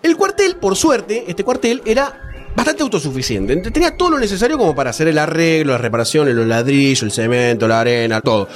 El 0.01 0.17
cuartel, 0.17 0.57
por 0.57 0.75
suerte, 0.75 1.23
este 1.27 1.43
cuartel 1.43 1.81
era 1.85 2.33
bastante 2.55 2.83
autosuficiente. 2.83 3.55
Tenía 3.71 3.95
todo 3.95 4.11
lo 4.11 4.19
necesario 4.19 4.57
como 4.57 4.75
para 4.75 4.89
hacer 4.89 5.07
el 5.07 5.17
arreglo, 5.17 5.73
las 5.73 5.81
reparaciones, 5.81 6.35
los 6.35 6.45
ladrillos, 6.45 7.03
el 7.03 7.11
cemento, 7.11 7.67
la 7.67 7.79
arena, 7.79 8.21
todo. 8.21 8.47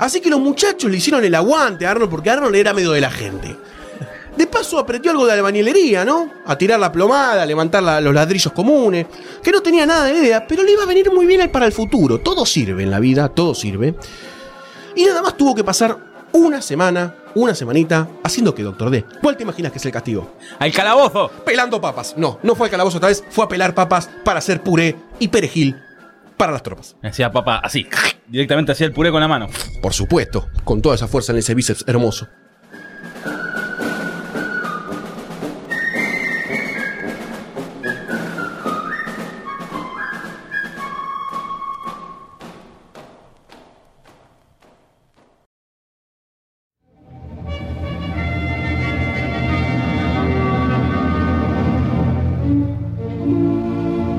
Así 0.00 0.20
que 0.20 0.28
los 0.30 0.40
muchachos 0.40 0.90
le 0.90 0.96
hicieron 0.96 1.24
el 1.24 1.34
aguante 1.34 1.86
a 1.86 1.92
Arnold 1.92 2.10
porque 2.10 2.30
Arnold 2.30 2.56
era 2.56 2.72
medio 2.74 2.90
de 2.90 3.00
la 3.00 3.10
gente. 3.10 3.56
De 4.36 4.46
paso 4.46 4.78
aprendió 4.78 5.10
algo 5.10 5.26
de 5.26 5.32
albañilería, 5.34 6.04
¿no? 6.04 6.30
A 6.46 6.56
tirar 6.56 6.80
la 6.80 6.90
plomada, 6.90 7.42
a 7.42 7.46
levantar 7.46 7.82
la- 7.82 8.00
los 8.00 8.14
ladrillos 8.14 8.52
comunes, 8.52 9.06
que 9.42 9.52
no 9.52 9.60
tenía 9.60 9.84
nada 9.86 10.04
de 10.06 10.14
idea, 10.18 10.46
pero 10.46 10.62
le 10.62 10.72
iba 10.72 10.82
a 10.82 10.86
venir 10.86 11.12
muy 11.12 11.26
bien 11.26 11.50
para 11.52 11.66
el 11.66 11.72
futuro. 11.72 12.18
Todo 12.20 12.46
sirve 12.46 12.82
en 12.82 12.90
la 12.90 12.98
vida, 13.00 13.28
todo 13.28 13.54
sirve. 13.54 13.94
Y 14.96 15.04
nada 15.04 15.22
más 15.22 15.36
tuvo 15.36 15.54
que 15.54 15.62
pasar 15.64 15.96
una 16.32 16.62
semana, 16.62 17.14
una 17.34 17.54
semanita, 17.54 18.08
haciendo 18.22 18.54
que 18.54 18.62
Doctor 18.62 18.88
D. 18.90 19.04
¿Cuál 19.20 19.36
te 19.36 19.42
imaginas 19.42 19.72
que 19.72 19.78
es 19.78 19.84
el 19.86 19.92
castigo? 19.92 20.36
¡Al 20.58 20.72
calabozo! 20.72 21.28
Pelando 21.44 21.80
papas. 21.80 22.14
No, 22.16 22.38
no 22.42 22.54
fue 22.54 22.68
al 22.68 22.70
calabozo 22.70 22.96
esta 22.98 23.08
vez, 23.08 23.22
fue 23.30 23.44
a 23.44 23.48
pelar 23.48 23.74
papas 23.74 24.08
para 24.24 24.38
hacer 24.38 24.62
puré 24.62 24.96
y 25.18 25.28
perejil 25.28 25.76
para 26.36 26.52
las 26.52 26.62
tropas. 26.62 26.96
Hacía 27.02 27.30
papá 27.30 27.60
así, 27.62 27.84
directamente 28.30 28.72
hacía 28.72 28.86
el 28.86 28.92
puré 28.92 29.10
con 29.10 29.20
la 29.20 29.28
mano. 29.28 29.48
Por 29.82 29.92
supuesto, 29.92 30.48
con 30.64 30.80
toda 30.80 30.94
esa 30.94 31.08
fuerza 31.08 31.32
en 31.32 31.38
ese 31.38 31.54
bíceps 31.54 31.84
hermoso. 31.86 32.28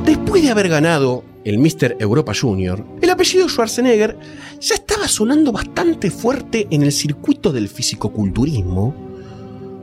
Después 0.05 0.43
de 0.43 0.51
haber 0.51 0.67
ganado 0.67 1.30
el 1.43 1.57
Mr. 1.57 1.97
Europa 1.99 2.33
Junior, 2.39 2.85
el 3.01 3.09
apellido 3.09 3.47
Schwarzenegger 3.47 4.17
ya 4.59 4.75
estaba 4.75 5.07
sonando 5.07 5.51
bastante 5.51 6.11
fuerte 6.11 6.67
en 6.69 6.83
el 6.83 6.91
circuito 6.91 7.51
del 7.51 7.67
fisicoculturismo, 7.67 8.93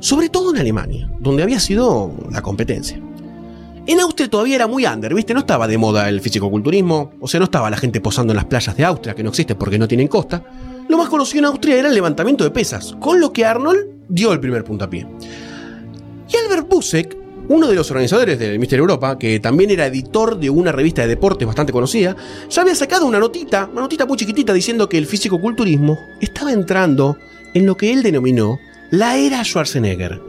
sobre 0.01 0.29
todo 0.29 0.53
en 0.53 0.61
Alemania, 0.61 1.11
donde 1.21 1.43
había 1.43 1.61
sido 1.61 2.15
la 2.31 2.43
competencia. 2.43 3.01
En 3.87 4.01
Austria 4.01 4.29
todavía 4.29 4.57
era 4.57 4.67
muy 4.67 4.85
under, 4.85 5.15
¿viste? 5.15 5.33
No 5.33 5.41
estaba 5.41 5.67
de 5.67 5.79
moda 5.79 6.09
el 6.11 6.21
fisicoculturismo, 6.21 7.13
o 7.21 7.27
sea, 7.27 7.41
no 7.41 7.45
estaba 7.45 7.71
la 7.71 7.79
gente 7.79 8.01
posando 8.03 8.33
en 8.33 8.37
las 8.37 8.45
playas 8.45 8.77
de 8.77 8.85
Austria, 8.85 9.15
que 9.15 9.23
no 9.23 9.31
existen 9.31 9.57
porque 9.57 9.79
no 9.79 9.89
tienen 9.89 10.09
costa. 10.09 10.45
Lo 10.89 10.99
más 10.99 11.09
conocido 11.09 11.39
en 11.41 11.45
Austria 11.47 11.77
era 11.77 11.89
el 11.89 11.95
levantamiento 11.95 12.45
de 12.45 12.51
pesas, 12.51 12.95
con 13.01 13.19
lo 13.19 13.33
que 13.33 13.47
Arnold 13.47 13.87
dio 14.09 14.33
el 14.33 14.41
primer 14.41 14.63
puntapié. 14.63 15.07
Y 16.31 16.37
Albert 16.37 16.69
Busek, 16.69 17.17
uno 17.49 17.67
de 17.67 17.75
los 17.75 17.91
organizadores 17.91 18.39
del 18.39 18.59
Mister 18.59 18.79
Europa, 18.79 19.19
que 19.19 19.41
también 19.41 19.71
era 19.71 19.87
editor 19.87 20.39
de 20.39 20.51
una 20.51 20.71
revista 20.71 21.03
de 21.03 21.09
deportes 21.09 21.47
bastante 21.47 21.73
conocida, 21.73 22.15
ya 22.49 22.63
había 22.63 22.75
sacado 22.75 23.07
una 23.07 23.19
notita, 23.19 23.69
una 23.73 23.83
notita 23.83 24.07
muy 24.07 24.17
chiquitita 24.17 24.53
diciendo 24.53 24.89
que 24.89 24.99
el 24.99 25.07
fisicoculturismo 25.07 25.99
estaba 26.21 26.53
entrando 26.53 27.17
en 27.55 27.67
lo 27.67 27.77
que 27.77 27.93
él 27.93 28.03
denominó 28.03 28.59
la 28.91 29.17
era 29.17 29.43
Schwarzenegger. 29.43 30.21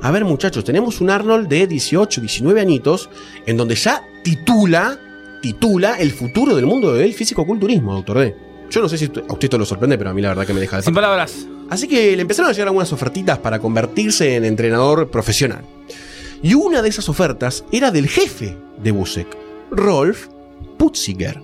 A 0.00 0.10
ver 0.12 0.24
muchachos, 0.24 0.64
tenemos 0.64 1.00
un 1.00 1.10
Arnold 1.10 1.48
de 1.48 1.66
18, 1.66 2.20
19 2.20 2.60
añitos, 2.60 3.10
en 3.46 3.56
donde 3.56 3.74
ya 3.74 4.04
titula, 4.22 4.98
titula 5.42 5.98
el 5.98 6.12
futuro 6.12 6.54
del 6.54 6.66
mundo 6.66 6.94
del 6.94 7.12
fisicoculturismo, 7.12 7.94
doctor 7.94 8.18
D. 8.18 8.36
Yo 8.70 8.80
no 8.80 8.88
sé 8.88 8.98
si 8.98 9.06
a 9.06 9.08
usted 9.08 9.44
esto 9.44 9.58
lo 9.58 9.64
sorprende, 9.64 9.98
pero 9.98 10.10
a 10.10 10.14
mí 10.14 10.22
la 10.22 10.28
verdad 10.28 10.46
que 10.46 10.54
me 10.54 10.60
deja 10.60 10.76
de 10.76 10.82
Sin 10.82 10.94
palabras. 10.94 11.46
Así 11.70 11.88
que 11.88 12.14
le 12.14 12.22
empezaron 12.22 12.50
a 12.50 12.52
llegar 12.52 12.68
algunas 12.68 12.92
ofertitas 12.92 13.38
para 13.38 13.58
convertirse 13.58 14.36
en 14.36 14.44
entrenador 14.44 15.10
profesional. 15.10 15.64
Y 16.42 16.54
una 16.54 16.82
de 16.82 16.88
esas 16.88 17.08
ofertas 17.08 17.64
era 17.72 17.90
del 17.90 18.08
jefe 18.08 18.56
de 18.80 18.92
Busek, 18.92 19.26
Rolf 19.70 20.28
Putziger. 20.76 21.42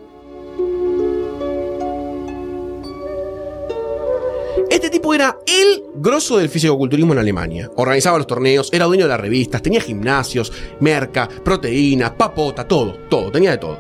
Este 4.70 4.90
tipo 4.90 5.12
era 5.14 5.36
el 5.46 5.82
grosso 5.96 6.38
del 6.38 6.48
fisicoculturismo 6.48 7.12
en 7.12 7.18
Alemania. 7.18 7.70
Organizaba 7.76 8.18
los 8.18 8.26
torneos, 8.26 8.70
era 8.72 8.84
dueño 8.84 9.04
de 9.04 9.08
las 9.08 9.20
revistas, 9.20 9.62
tenía 9.62 9.80
gimnasios, 9.80 10.52
merca, 10.80 11.28
proteínas, 11.28 12.12
papota, 12.12 12.66
todo, 12.66 12.94
todo, 13.08 13.32
tenía 13.32 13.52
de 13.52 13.58
todo. 13.58 13.78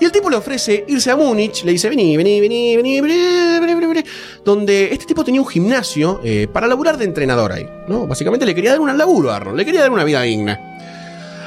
Y 0.00 0.04
el 0.04 0.12
tipo 0.12 0.30
le 0.30 0.36
ofrece 0.36 0.84
irse 0.86 1.10
a 1.10 1.16
Múnich, 1.16 1.64
le 1.64 1.72
dice, 1.72 1.88
vení, 1.88 2.16
vení, 2.16 2.40
vení, 2.40 2.76
vení, 2.76 3.00
vení, 3.00 3.60
vení, 3.60 3.74
vení, 3.74 3.86
vení", 3.86 4.04
donde 4.44 4.92
este 4.92 5.06
tipo 5.06 5.24
tenía 5.24 5.40
un 5.40 5.46
gimnasio 5.46 6.20
eh, 6.22 6.46
para 6.52 6.66
laburar 6.66 6.96
de 6.96 7.04
entrenador 7.04 7.52
ahí, 7.52 7.68
¿no? 7.88 8.06
Básicamente 8.06 8.46
le 8.46 8.54
quería 8.54 8.70
dar 8.70 8.80
un 8.80 8.96
laburo 8.96 9.30
a 9.30 9.36
Arnold, 9.36 9.56
le 9.56 9.64
quería 9.64 9.80
dar 9.80 9.90
una 9.90 10.04
vida 10.04 10.22
digna. 10.22 10.58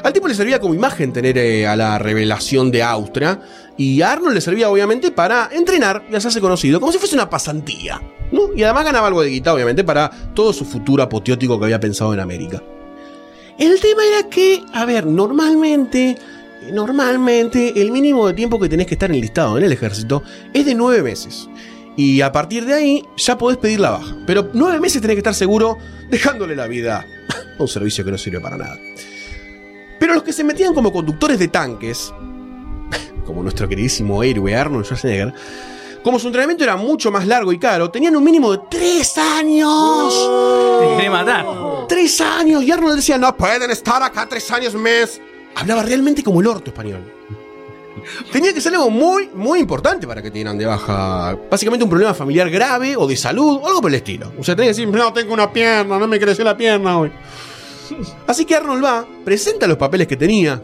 Al 0.04 0.14
tipo 0.14 0.28
le 0.28 0.34
servía 0.34 0.60
como 0.60 0.74
imagen 0.74 1.14
tener 1.14 1.38
eh, 1.38 1.68
a 1.68 1.76
la 1.76 2.00
revelación 2.00 2.72
de 2.72 2.82
Austria 2.82 3.40
y 3.78 4.02
a 4.02 4.12
Arnold 4.12 4.34
le 4.34 4.42
servía 4.42 4.70
obviamente 4.70 5.12
para 5.12 5.50
entrenar 5.52 6.04
y 6.12 6.16
hacerse 6.16 6.42
conocido, 6.42 6.80
como 6.80 6.92
si 6.92 6.98
fuese 6.98 7.16
una 7.16 7.30
pasantía, 7.30 8.02
¿no? 8.32 8.54
Y 8.56 8.64
además 8.64 8.86
ganaba 8.86 9.08
algo 9.08 9.22
de 9.22 9.30
guita 9.30 9.54
obviamente 9.54 9.84
para 9.84 10.10
todo 10.34 10.52
su 10.54 10.66
futuro 10.66 11.04
apoteótico 11.04 11.58
que 11.58 11.66
había 11.66 11.80
pensado 11.80 12.14
en 12.14 12.20
América. 12.20 12.62
El 13.60 13.80
tema 13.80 14.02
era 14.04 14.28
que, 14.28 14.64
a 14.74 14.86
ver, 14.86 15.06
normalmente, 15.06 16.18
normalmente 16.72 17.82
el 17.82 17.92
mínimo 17.92 18.28
de 18.28 18.34
tiempo 18.34 18.60
que 18.60 18.70
tenés 18.70 18.88
que 18.88 18.96
estar 18.96 19.12
enlistado 19.12 19.58
en 19.58 19.64
el 19.64 19.72
ejército 19.72 20.24
es 20.54 20.66
de 20.66 20.76
nueve 20.76 21.02
meses. 21.02 21.50
Y 21.98 22.22
a 22.22 22.32
partir 22.32 22.66
de 22.66 22.74
ahí 22.74 23.06
ya 23.18 23.38
podés 23.38 23.58
pedir 23.58 23.80
la 23.80 23.92
baja. 23.92 24.16
Pero 24.26 24.50
nueve 24.54 24.80
meses 24.80 25.02
tenés 25.02 25.16
que 25.16 25.20
estar 25.20 25.36
seguro 25.36 25.78
dejándole 26.10 26.56
la 26.56 26.68
vida 26.68 27.06
a 27.60 27.62
un 27.62 27.68
servicio 27.68 28.06
que 28.06 28.12
no 28.12 28.18
sirve 28.18 28.40
para 28.40 28.58
nada. 28.58 28.78
Pero 30.00 30.14
los 30.14 30.24
que 30.24 30.34
se 30.34 30.44
metían 30.44 30.74
como 30.74 30.92
conductores 30.92 31.38
de 31.40 31.48
tanques, 31.48 32.14
como 33.26 33.44
nuestro 33.44 33.68
queridísimo 33.68 34.24
héroe 34.24 34.56
Arnold 34.56 34.86
Schwarzenegger, 34.86 35.34
como 36.04 36.18
su 36.18 36.28
entrenamiento 36.28 36.64
era 36.64 36.76
mucho 36.76 37.12
más 37.12 37.28
largo 37.28 37.54
y 37.54 37.60
caro, 37.60 37.92
tenían 37.92 38.16
un 38.16 38.24
mínimo 38.24 38.52
de 38.52 38.62
tres 38.70 39.16
años. 39.20 40.30
Te 40.80 40.96
quiere 40.96 41.10
matar. 41.12 41.46
Tres 41.88 42.20
años. 42.22 42.64
Y 42.64 42.72
Arnold 42.72 42.96
decía, 42.96 43.20
no 43.20 43.36
pueden 43.38 43.70
estar 43.70 44.02
acá 44.02 44.28
tres 44.28 44.50
años 44.50 44.74
más. 44.74 45.22
Hablaba 45.56 45.84
realmente 45.84 46.24
como 46.24 46.42
el 46.42 46.48
orto 46.48 46.72
español. 46.72 47.02
Tenía 48.32 48.54
que 48.54 48.62
ser 48.62 48.74
algo 48.74 48.90
muy, 48.90 49.30
muy 49.34 49.60
importante 49.60 50.08
para 50.08 50.22
que 50.22 50.32
te 50.32 50.36
dieran 50.36 50.58
de 50.58 50.66
baja. 50.66 51.38
Básicamente 51.50 51.84
un 51.84 51.90
problema 51.90 52.14
familiar 52.14 52.50
grave 52.50 52.96
o 52.96 53.06
de 53.06 53.18
salud 53.18 53.60
o 53.62 53.68
algo 53.68 53.82
por 53.82 53.92
el 53.92 53.96
estilo. 53.96 54.34
O 54.40 54.44
sea, 54.44 54.56
tenía 54.56 54.72
que 54.72 54.78
decir, 54.78 54.88
no 54.88 55.14
tengo 55.14 55.34
una 55.34 55.52
pierna, 55.52 56.00
no 56.00 56.08
me 56.08 56.20
creció 56.20 56.44
la 56.44 56.56
pierna 56.56 56.98
hoy. 56.98 57.12
Así 58.28 58.46
que 58.46 58.56
Arnold 58.56 58.84
va, 58.84 59.06
presenta 59.26 59.68
los 59.68 59.78
papeles 59.78 60.08
que 60.08 60.16
tenía, 60.16 60.62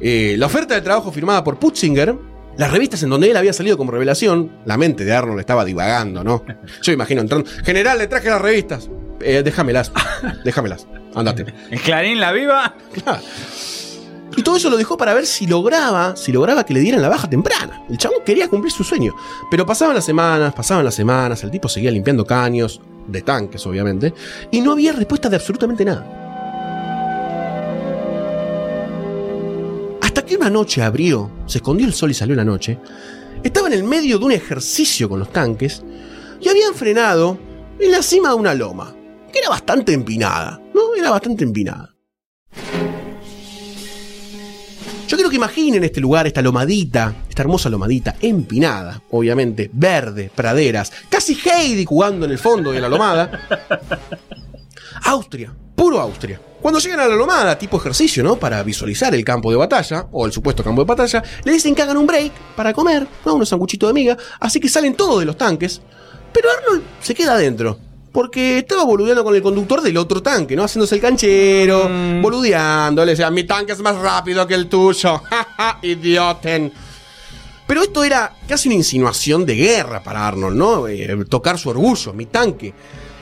eh, 0.00 0.36
la 0.38 0.46
oferta 0.46 0.74
de 0.74 0.82
trabajo 0.82 1.10
firmada 1.10 1.42
por 1.42 1.58
Putzinger, 1.58 2.14
las 2.56 2.70
revistas 2.70 3.02
en 3.02 3.10
donde 3.10 3.30
él 3.30 3.36
había 3.36 3.52
salido 3.52 3.78
como 3.78 3.90
revelación, 3.90 4.52
la 4.64 4.76
mente 4.76 5.04
de 5.04 5.12
Arnold 5.12 5.40
estaba 5.40 5.64
divagando, 5.64 6.22
¿no? 6.22 6.44
Yo 6.82 6.92
imagino 6.92 7.20
entrando, 7.20 7.48
general, 7.64 7.98
le 7.98 8.06
traje 8.06 8.28
las 8.28 8.40
revistas. 8.40 8.90
Eh, 9.20 9.42
déjamelas, 9.42 9.90
déjamelas, 10.44 10.86
andate. 11.14 11.46
El 11.70 11.80
Clarín, 11.80 12.20
la 12.20 12.32
viva. 12.32 12.74
Claro. 12.92 13.20
Y 14.36 14.42
todo 14.42 14.56
eso 14.56 14.70
lo 14.70 14.76
dejó 14.76 14.96
para 14.96 15.14
ver 15.14 15.26
si 15.26 15.46
lograba, 15.46 16.14
si 16.16 16.32
lograba 16.32 16.64
que 16.64 16.74
le 16.74 16.80
dieran 16.80 17.02
la 17.02 17.08
baja 17.08 17.28
temprana. 17.28 17.82
El 17.88 17.98
chabón 17.98 18.18
quería 18.24 18.48
cumplir 18.48 18.72
su 18.72 18.84
sueño. 18.84 19.14
Pero 19.50 19.66
pasaban 19.66 19.94
las 19.94 20.04
semanas, 20.04 20.54
pasaban 20.54 20.84
las 20.84 20.94
semanas, 20.94 21.42
el 21.42 21.50
tipo 21.50 21.68
seguía 21.68 21.90
limpiando 21.90 22.24
caños, 22.24 22.80
de 23.08 23.22
tanques 23.22 23.66
obviamente, 23.66 24.14
y 24.50 24.60
no 24.60 24.72
había 24.72 24.92
respuesta 24.92 25.28
de 25.28 25.36
absolutamente 25.36 25.84
nada. 25.84 26.06
Hasta 30.00 30.24
que 30.24 30.36
una 30.36 30.50
noche 30.50 30.82
abrió, 30.82 31.30
se 31.46 31.58
escondió 31.58 31.86
el 31.86 31.94
sol 31.94 32.10
y 32.10 32.14
salió 32.14 32.36
la 32.36 32.44
noche. 32.44 32.78
Estaba 33.42 33.68
en 33.68 33.74
el 33.74 33.84
medio 33.84 34.18
de 34.18 34.24
un 34.24 34.32
ejercicio 34.32 35.08
con 35.08 35.18
los 35.18 35.32
tanques 35.32 35.82
y 36.40 36.48
habían 36.48 36.74
frenado 36.74 37.38
en 37.78 37.90
la 37.90 38.02
cima 38.02 38.30
de 38.30 38.34
una 38.34 38.54
loma, 38.54 38.94
que 39.32 39.38
era 39.38 39.48
bastante 39.48 39.92
empinada, 39.92 40.60
¿no? 40.74 40.94
Era 40.96 41.10
bastante 41.10 41.44
empinada. 41.44 41.94
Yo 45.08 45.16
quiero 45.16 45.30
que 45.30 45.36
imaginen 45.36 45.82
este 45.82 46.02
lugar, 46.02 46.26
esta 46.26 46.42
lomadita, 46.42 47.14
esta 47.26 47.40
hermosa 47.40 47.70
lomadita, 47.70 48.16
empinada, 48.20 49.00
obviamente, 49.10 49.70
verde, 49.72 50.30
praderas, 50.34 50.92
casi 51.08 51.34
Heidi 51.34 51.86
jugando 51.86 52.26
en 52.26 52.32
el 52.32 52.38
fondo 52.38 52.72
de 52.72 52.80
la 52.82 52.90
lomada. 52.90 53.30
Austria, 55.04 55.50
puro 55.74 55.98
Austria. 55.98 56.38
Cuando 56.60 56.78
llegan 56.78 57.00
a 57.00 57.08
la 57.08 57.16
lomada, 57.16 57.56
tipo 57.56 57.78
ejercicio, 57.78 58.22
¿no? 58.22 58.36
Para 58.36 58.62
visualizar 58.62 59.14
el 59.14 59.24
campo 59.24 59.50
de 59.50 59.56
batalla, 59.56 60.08
o 60.12 60.26
el 60.26 60.32
supuesto 60.32 60.62
campo 60.62 60.82
de 60.82 60.88
batalla, 60.88 61.22
le 61.42 61.52
dicen 61.52 61.74
que 61.74 61.80
hagan 61.80 61.96
un 61.96 62.06
break 62.06 62.32
para 62.54 62.74
comer, 62.74 63.06
¿no? 63.24 63.36
Unos 63.36 63.48
sanguchitos 63.48 63.88
de 63.88 63.94
miga, 63.94 64.18
así 64.40 64.60
que 64.60 64.68
salen 64.68 64.92
todos 64.92 65.20
de 65.20 65.24
los 65.24 65.38
tanques, 65.38 65.80
pero 66.34 66.50
Arnold 66.50 66.82
se 67.00 67.14
queda 67.14 67.32
adentro. 67.32 67.78
Porque 68.12 68.58
estaba 68.58 68.84
boludeando 68.84 69.22
con 69.22 69.34
el 69.34 69.42
conductor 69.42 69.82
del 69.82 69.96
otro 69.96 70.22
tanque, 70.22 70.56
¿no? 70.56 70.64
Haciéndose 70.64 70.94
el 70.94 71.00
canchero, 71.00 71.88
boludeando. 72.22 73.04
Le 73.04 73.12
decía, 73.12 73.30
mi 73.30 73.44
tanque 73.44 73.72
es 73.72 73.80
más 73.80 73.96
rápido 73.96 74.46
que 74.46 74.54
el 74.54 74.68
tuyo. 74.68 75.18
¡Ja, 75.30 75.78
idioten! 75.82 76.72
Pero 77.66 77.82
esto 77.82 78.02
era 78.02 78.34
casi 78.48 78.68
una 78.68 78.76
insinuación 78.76 79.44
de 79.44 79.54
guerra 79.54 80.02
para 80.02 80.26
Arnold, 80.26 80.56
¿no? 80.56 80.88
Eh, 80.88 81.24
tocar 81.28 81.58
su 81.58 81.68
orgullo, 81.68 82.14
mi 82.14 82.24
tanque. 82.24 82.72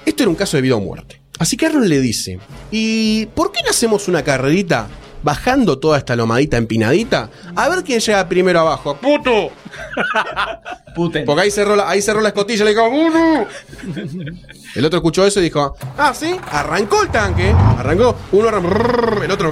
Esto 0.05 0.23
era 0.23 0.31
un 0.31 0.37
caso 0.37 0.57
de 0.57 0.61
vida 0.63 0.77
o 0.77 0.81
muerte. 0.81 1.21
Así 1.41 1.57
que 1.57 1.67
Arnold 1.67 1.89
le 1.89 2.01
dice, 2.01 2.39
¿y 2.71 3.27
por 3.27 3.51
qué 3.51 3.61
no 3.65 3.71
hacemos 3.71 4.07
una 4.07 4.23
carrerita 4.23 4.87
bajando 5.23 5.81
toda 5.81 5.99
esta 5.99 6.15
lomadita 6.15 6.57
empinadita? 6.57 7.29
A 7.57 7.69
ver 7.69 7.83
quién 7.83 7.99
llega 7.99 8.29
primero 8.29 8.61
abajo. 8.61 8.97
¡Puto! 8.97 9.51
Puten. 10.95 11.25
Porque 11.27 11.43
ahí 11.43 11.51
cerró 11.51 11.75
la, 11.75 11.91
ahí 11.91 12.01
cerró 12.01 12.21
la 12.21 12.29
escotilla 12.29 12.63
y 12.63 12.65
le 12.67 12.71
dijo, 12.71 12.89
¡Uno! 12.89 13.47
El 14.77 14.85
otro 14.85 14.99
escuchó 14.99 15.25
eso 15.25 15.41
y 15.41 15.45
dijo, 15.45 15.75
ah, 15.97 16.13
sí, 16.15 16.39
arrancó 16.53 17.03
el 17.03 17.09
tanque. 17.09 17.51
Arrancó, 17.51 18.15
uno 18.33 18.49
arrancó, 18.49 19.23
el 19.23 19.31
otro 19.31 19.51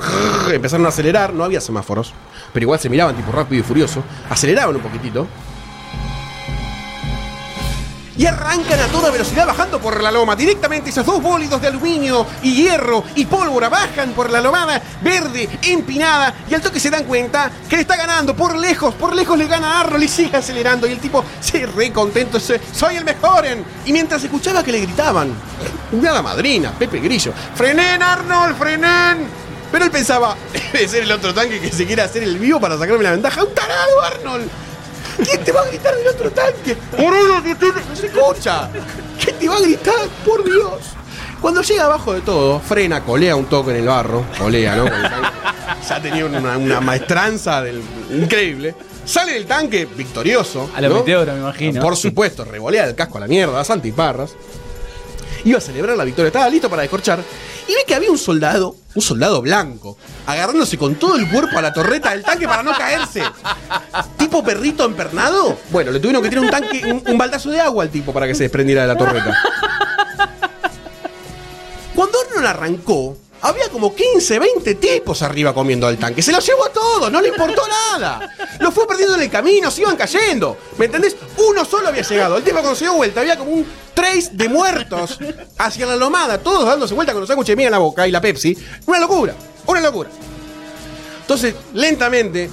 empezaron 0.53 0.85
a 0.85 0.91
acelerar, 0.91 1.33
no 1.33 1.45
había 1.45 1.63
semáforos, 1.63 2.13
pero 2.53 2.65
igual 2.65 2.79
se 2.79 2.91
miraban 2.91 3.17
tipo 3.17 3.33
rápido 3.33 3.61
y 3.61 3.65
furioso, 3.65 4.03
aceleraban 4.29 4.77
un 4.77 4.83
poquitito. 4.83 5.27
Y 8.17 8.27
arrancan 8.27 8.79
a 8.79 8.87
toda 8.87 9.11
velocidad 9.11 9.45
bajando 9.47 9.81
por 9.81 10.01
la 10.01 10.13
loma. 10.13 10.37
Directamente 10.37 10.91
esos 10.91 11.05
dos 11.05 11.21
bólidos 11.21 11.61
de 11.61 11.67
aluminio 11.69 12.25
y 12.43 12.55
hierro 12.55 13.03
y 13.17 13.25
pólvora 13.25 13.69
bajan 13.69 14.13
por 14.13 14.31
la 14.31 14.41
lomada 14.41 14.81
verde, 15.03 15.49
empinada. 15.63 16.33
Y 16.49 16.55
al 16.55 16.61
toque 16.63 16.79
se 16.79 16.91
dan 16.91 17.05
cuenta 17.05 17.51
que 17.69 17.75
le 17.77 17.83
está 17.83 17.97
ganando 17.97 18.37
por 18.37 18.55
lejos. 18.57 18.95
Por 18.95 19.15
lejos 19.17 19.37
le 19.37 19.47
gana 19.49 19.81
Arnold 19.81 20.05
y 20.05 20.09
sigue 20.09 20.37
acelerando. 20.37 20.87
Y 20.87 20.93
el 20.93 20.99
tipo 21.01 21.25
se 21.41 21.67
re 21.67 21.91
contento. 21.93 22.39
se- 22.39 22.61
Soy 22.73 22.97
el 22.97 23.05
mejor. 23.05 23.47
en-". 23.47 23.65
Y 23.85 23.93
mientras 23.93 24.23
escuchaba 24.23 24.63
que 24.63 24.71
le 24.71 24.81
gritaban, 24.81 25.33
una 25.93 26.23
madrina, 26.23 26.73
Pepe 26.79 27.01
Grillo. 27.01 27.33
¡Frenen, 27.57 28.01
Arnold! 28.03 28.57
¡Frenen! 28.57 29.27
Pero 29.73 29.87
él 29.87 29.91
pensaba, 29.91 30.37
debe 30.73 30.87
ser 30.87 31.03
el 31.03 31.11
otro 31.11 31.35
tanque 31.35 31.61
que 31.61 31.73
se 31.73 31.85
quiere 31.85 32.03
hacer 32.03 32.23
el 32.23 32.39
vivo 32.39 32.61
para 32.61 32.79
sacarme 32.79 33.03
la 33.03 33.11
ventaja. 33.11 33.43
¡Un 33.43 33.53
tarado, 33.55 34.03
Arnold! 34.03 34.49
¿Quién 35.25 35.45
te 35.45 35.53
va 35.53 35.63
a 35.63 35.67
gritar 35.67 35.97
del 35.97 36.09
otro 36.09 36.31
tanque? 36.31 36.77
¡Por 36.91 37.13
uno 37.13 37.41
no 37.41 37.97
se 37.97 38.07
escucha! 38.07 38.69
¿Quién 39.23 39.39
te 39.39 39.49
va 39.49 39.57
a 39.57 39.61
gritar? 39.61 40.09
¡Por 40.25 40.45
Dios! 40.45 40.81
Cuando 41.41 41.63
llega 41.63 41.85
abajo 41.85 42.15
de 42.15 42.21
todo, 42.23 42.61
frena, 42.61 43.05
colea 43.05 43.37
un 43.37 43.47
toque 43.47 43.73
en 43.73 43.77
el 43.79 43.87
barro. 43.87 44.25
Colea, 44.39 44.77
¿no? 44.77 44.87
Ya 45.87 46.01
tenía 46.01 46.25
una, 46.25 46.57
una 46.57 46.81
maestranza 46.81 47.61
del, 47.63 47.83
increíble. 48.11 48.75
Sale 49.05 49.33
del 49.35 49.45
tanque 49.45 49.85
victorioso. 49.85 50.71
A 50.75 50.81
lo 50.81 50.89
¿no? 50.89 50.95
meteoro, 50.97 51.33
me 51.33 51.41
imagino. 51.41 51.83
Por 51.83 51.97
supuesto, 51.97 52.45
revolea 52.45 52.87
el 52.87 52.95
casco 52.95 53.19
a 53.19 53.23
la 53.23 53.27
mierda, 53.27 53.61
a 53.61 53.65
Santiparras. 53.65 54.35
Iba 55.45 55.59
a 55.59 55.61
celebrar 55.61 55.97
la 55.97 56.05
victoria, 56.05 56.29
estaba 56.29 56.49
listo 56.49 56.71
para 56.71 56.83
descorchar. 56.83 57.21
Y 57.67 57.73
ve 57.73 57.81
que 57.87 57.95
había 57.95 58.11
un 58.11 58.19
soldado, 58.19 58.77
un 58.95 59.03
soldado 59.03 59.41
blanco, 59.41 59.97
agarrándose 60.27 60.77
con 60.77 60.97
todo 60.97 61.17
el 61.17 61.29
cuerpo 61.29 61.59
a 61.59 61.63
la 61.63 61.73
torreta 61.73 62.11
del 62.11 62.23
tanque 62.23 62.47
para 62.47 62.63
no 62.63 62.73
caerse. 62.77 63.23
¿Tipo 64.19 64.45
perrito 64.45 64.85
empernado? 64.85 65.59
Bueno, 65.71 65.91
le 65.91 65.99
tuvieron 66.01 66.23
que 66.23 66.29
tirar 66.29 66.45
un 66.45 66.51
tanque, 66.51 67.03
un, 67.07 67.19
baldazo 67.19 67.51
de 67.51 67.61
agua 67.61 67.85
al 67.85 67.91
tipo 67.91 68.13
para 68.13 68.27
que 68.27 68.35
se 68.35 68.45
desprendiera 68.45 68.83
de 68.83 68.89
la 68.89 68.97
torreta. 68.97 69.35
Cuando 71.95 72.19
Arnold 72.21 72.47
arrancó, 72.47 73.17
había 73.45 73.69
como 73.69 73.95
15, 73.95 74.39
20 74.39 74.75
tipos 74.77 75.21
arriba 75.21 75.53
comiendo 75.53 75.87
del 75.87 75.99
tanque. 75.99 76.23
Se 76.23 76.33
los 76.33 76.45
llevó 76.47 76.65
a 76.65 76.71
todos, 76.71 77.13
no 77.13 77.21
le 77.21 77.29
importó 77.29 77.63
nada. 77.93 78.31
Lo 78.59 78.73
fue 78.73 78.87
perdiendo 78.87 79.17
en 79.17 79.21
el 79.21 79.31
camino, 79.31 79.71
se 79.71 79.83
iban 79.83 79.97
cayendo. 79.97 80.57
¿Me 80.79 80.87
entendés? 80.87 81.15
Uno 81.37 81.63
solo 81.67 81.89
había 81.89 82.03
llegado. 82.03 82.39
El 82.39 82.43
tipo 82.43 82.57
cuando 82.57 82.75
se 82.75 82.87
dio 82.87 82.95
vuelta 82.95 83.21
había 83.21 83.37
como 83.37 83.51
un 83.51 83.67
trace 83.93 84.31
de 84.33 84.49
muertos 84.49 85.19
hacia 85.59 85.85
la 85.85 85.95
lomada, 85.95 86.39
todos 86.39 86.65
dándose 86.65 86.95
vuelta 86.95 87.13
con 87.13 87.21
los 87.21 87.29
sándwiches 87.29 87.53
de 87.53 87.57
miga 87.57 87.69
en 87.69 87.73
la 87.73 87.79
boca 87.79 88.09
y 88.09 88.11
la 88.11 88.23
Pepsi. 88.23 88.57
Una 88.87 88.99
locura, 88.99 89.35
una 89.67 89.81
locura. 89.83 90.09
Entonces, 91.21 91.55
lentamente, 91.75 92.51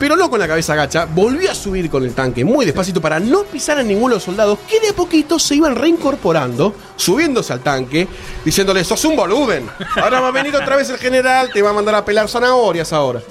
pero 0.00 0.16
no 0.16 0.30
con 0.30 0.40
la 0.40 0.48
cabeza 0.48 0.72
agacha, 0.72 1.04
volvió 1.04 1.50
a 1.50 1.54
subir 1.54 1.90
con 1.90 2.02
el 2.04 2.14
tanque 2.14 2.42
muy 2.42 2.64
despacito 2.64 3.02
para 3.02 3.20
no 3.20 3.44
pisar 3.44 3.78
a 3.78 3.82
ninguno 3.82 4.08
de 4.08 4.14
los 4.14 4.22
soldados 4.22 4.58
que 4.60 4.80
de 4.80 4.88
a 4.88 4.92
poquito 4.94 5.38
se 5.38 5.56
iban 5.56 5.76
reincorporando, 5.76 6.74
subiéndose 6.96 7.52
al 7.52 7.60
tanque, 7.60 8.08
diciéndole, 8.42 8.82
sos 8.82 9.04
un 9.04 9.14
boluden. 9.14 9.68
Ahora 9.96 10.20
va 10.20 10.28
a 10.28 10.30
venir 10.30 10.56
otra 10.56 10.76
vez 10.76 10.88
el 10.88 10.96
general, 10.96 11.50
te 11.52 11.60
va 11.60 11.68
a 11.68 11.72
mandar 11.74 11.94
a 11.94 12.04
pelar 12.06 12.30
zanahorias 12.30 12.94
ahora. 12.94 13.22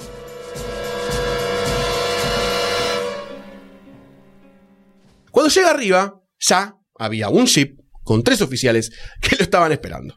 Cuando 5.32 5.52
llega 5.52 5.70
arriba, 5.70 6.20
ya 6.38 6.76
había 7.00 7.30
un 7.30 7.46
ship 7.46 7.80
con 8.04 8.22
tres 8.22 8.42
oficiales 8.42 8.92
que 9.20 9.34
lo 9.34 9.42
estaban 9.42 9.72
esperando. 9.72 10.14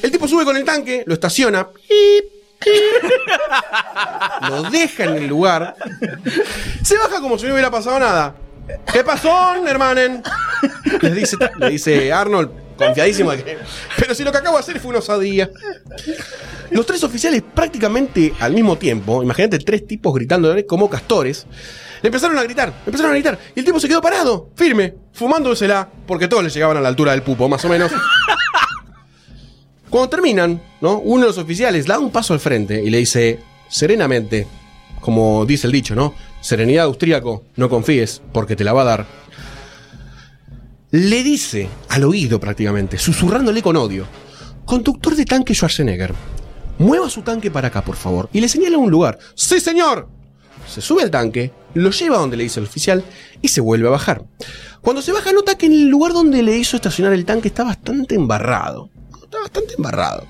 El 0.00 0.10
tipo 0.10 0.26
sube 0.26 0.46
con 0.46 0.56
el 0.56 0.64
tanque, 0.64 1.04
lo 1.06 1.12
estaciona, 1.12 1.68
pip, 1.70 2.43
lo 4.48 4.62
deja 4.70 5.04
en 5.04 5.14
el 5.14 5.26
lugar, 5.26 5.74
se 6.82 6.98
baja 6.98 7.20
como 7.20 7.38
si 7.38 7.46
no 7.46 7.52
hubiera 7.52 7.70
pasado 7.70 7.98
nada. 7.98 8.34
¿Qué 8.92 9.04
pasó, 9.04 9.54
hermanen? 9.66 10.22
Le 11.02 11.10
dice, 11.10 11.36
le 11.58 11.70
dice 11.70 12.12
Arnold, 12.12 12.50
confiadísimo 12.76 13.30
de 13.32 13.44
que. 13.44 13.58
Pero 13.98 14.14
si 14.14 14.24
lo 14.24 14.32
que 14.32 14.38
acabo 14.38 14.56
de 14.56 14.60
hacer 14.60 14.80
fue 14.80 14.90
una 14.90 15.00
osadía. 15.00 15.50
Los 16.70 16.86
tres 16.86 17.04
oficiales, 17.04 17.42
prácticamente 17.42 18.32
al 18.40 18.52
mismo 18.52 18.76
tiempo, 18.76 19.22
imagínate 19.22 19.58
tres 19.58 19.86
tipos 19.86 20.14
gritando 20.14 20.54
como 20.66 20.88
castores, 20.88 21.46
le 22.02 22.08
empezaron 22.08 22.38
a 22.38 22.42
gritar, 22.42 22.68
le 22.68 22.86
empezaron 22.86 23.12
a 23.12 23.14
gritar, 23.14 23.38
y 23.54 23.60
el 23.60 23.66
tipo 23.66 23.78
se 23.78 23.86
quedó 23.86 24.00
parado, 24.00 24.50
firme, 24.56 24.94
fumándosela, 25.12 25.88
porque 26.06 26.26
todos 26.26 26.42
le 26.42 26.50
llegaban 26.50 26.76
a 26.76 26.80
la 26.80 26.88
altura 26.88 27.12
del 27.12 27.22
pupo, 27.22 27.48
más 27.48 27.64
o 27.64 27.68
menos. 27.68 27.92
Cuando 29.94 30.10
terminan, 30.10 30.60
¿no? 30.80 30.98
Uno 30.98 31.20
de 31.20 31.28
los 31.28 31.38
oficiales 31.38 31.86
da 31.86 32.00
un 32.00 32.10
paso 32.10 32.34
al 32.34 32.40
frente 32.40 32.82
y 32.82 32.90
le 32.90 32.98
dice, 32.98 33.38
serenamente, 33.68 34.44
como 35.00 35.46
dice 35.46 35.68
el 35.68 35.72
dicho, 35.72 35.94
¿no? 35.94 36.14
Serenidad 36.40 36.86
austríaco, 36.86 37.44
no 37.54 37.68
confíes, 37.68 38.20
porque 38.32 38.56
te 38.56 38.64
la 38.64 38.72
va 38.72 38.82
a 38.82 38.86
dar. 38.86 39.06
Le 40.90 41.22
dice 41.22 41.68
al 41.90 42.02
oído 42.02 42.40
prácticamente, 42.40 42.98
susurrándole 42.98 43.62
con 43.62 43.76
odio, 43.76 44.04
conductor 44.64 45.14
de 45.14 45.26
tanque 45.26 45.54
Schwarzenegger, 45.54 46.12
mueva 46.80 47.08
su 47.08 47.22
tanque 47.22 47.52
para 47.52 47.68
acá, 47.68 47.84
por 47.84 47.94
favor, 47.94 48.28
y 48.32 48.40
le 48.40 48.48
señala 48.48 48.78
un 48.78 48.90
lugar. 48.90 49.20
¡Sí, 49.36 49.60
señor! 49.60 50.08
Se 50.66 50.80
sube 50.80 51.04
al 51.04 51.10
tanque, 51.12 51.52
lo 51.74 51.90
lleva 51.90 52.18
donde 52.18 52.36
le 52.36 52.42
dice 52.42 52.58
el 52.58 52.66
oficial 52.66 53.04
y 53.40 53.46
se 53.46 53.60
vuelve 53.60 53.86
a 53.86 53.92
bajar. 53.92 54.24
Cuando 54.80 55.02
se 55.02 55.12
baja 55.12 55.32
nota 55.32 55.56
que 55.56 55.66
en 55.66 55.72
el 55.72 55.86
lugar 55.86 56.12
donde 56.12 56.42
le 56.42 56.58
hizo 56.58 56.74
estacionar 56.74 57.12
el 57.12 57.24
tanque 57.24 57.46
está 57.46 57.62
bastante 57.62 58.16
embarrado. 58.16 58.90
Está 59.34 59.42
bastante 59.42 59.74
embarrado. 59.76 60.28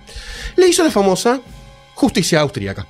Le 0.57 0.67
hizo 0.67 0.83
la 0.83 0.91
famosa 0.91 1.39
justicia 1.95 2.41
austríaca. 2.41 2.87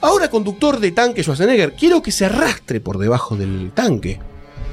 Ahora, 0.00 0.30
conductor 0.30 0.80
de 0.80 0.92
tanque 0.92 1.22
Schwarzenegger, 1.22 1.74
quiero 1.74 2.00
que 2.00 2.10
se 2.10 2.24
arrastre 2.24 2.80
por 2.80 2.96
debajo 2.96 3.36
del 3.36 3.70
tanque. 3.74 4.18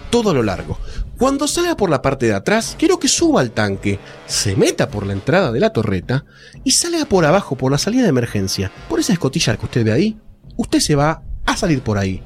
Todo 0.09 0.33
lo 0.33 0.41
largo. 0.41 0.79
Cuando 1.17 1.49
salga 1.49 1.75
por 1.75 1.89
la 1.89 2.01
parte 2.01 2.27
de 2.27 2.33
atrás, 2.33 2.77
quiero 2.79 2.97
que 2.97 3.09
suba 3.09 3.41
al 3.41 3.51
tanque, 3.51 3.99
se 4.25 4.55
meta 4.55 4.87
por 4.87 5.05
la 5.05 5.11
entrada 5.11 5.51
de 5.51 5.59
la 5.59 5.73
torreta 5.73 6.23
y 6.63 6.71
salga 6.71 7.03
por 7.03 7.25
abajo 7.25 7.57
por 7.57 7.69
la 7.69 7.77
salida 7.77 8.03
de 8.03 8.09
emergencia. 8.09 8.71
Por 8.87 9.01
esa 9.01 9.11
escotilla 9.11 9.57
que 9.57 9.65
usted 9.65 9.83
ve 9.83 9.91
ahí, 9.91 10.17
usted 10.55 10.79
se 10.79 10.95
va 10.95 11.23
a 11.45 11.57
salir 11.57 11.81
por 11.81 11.97
ahí. 11.97 12.21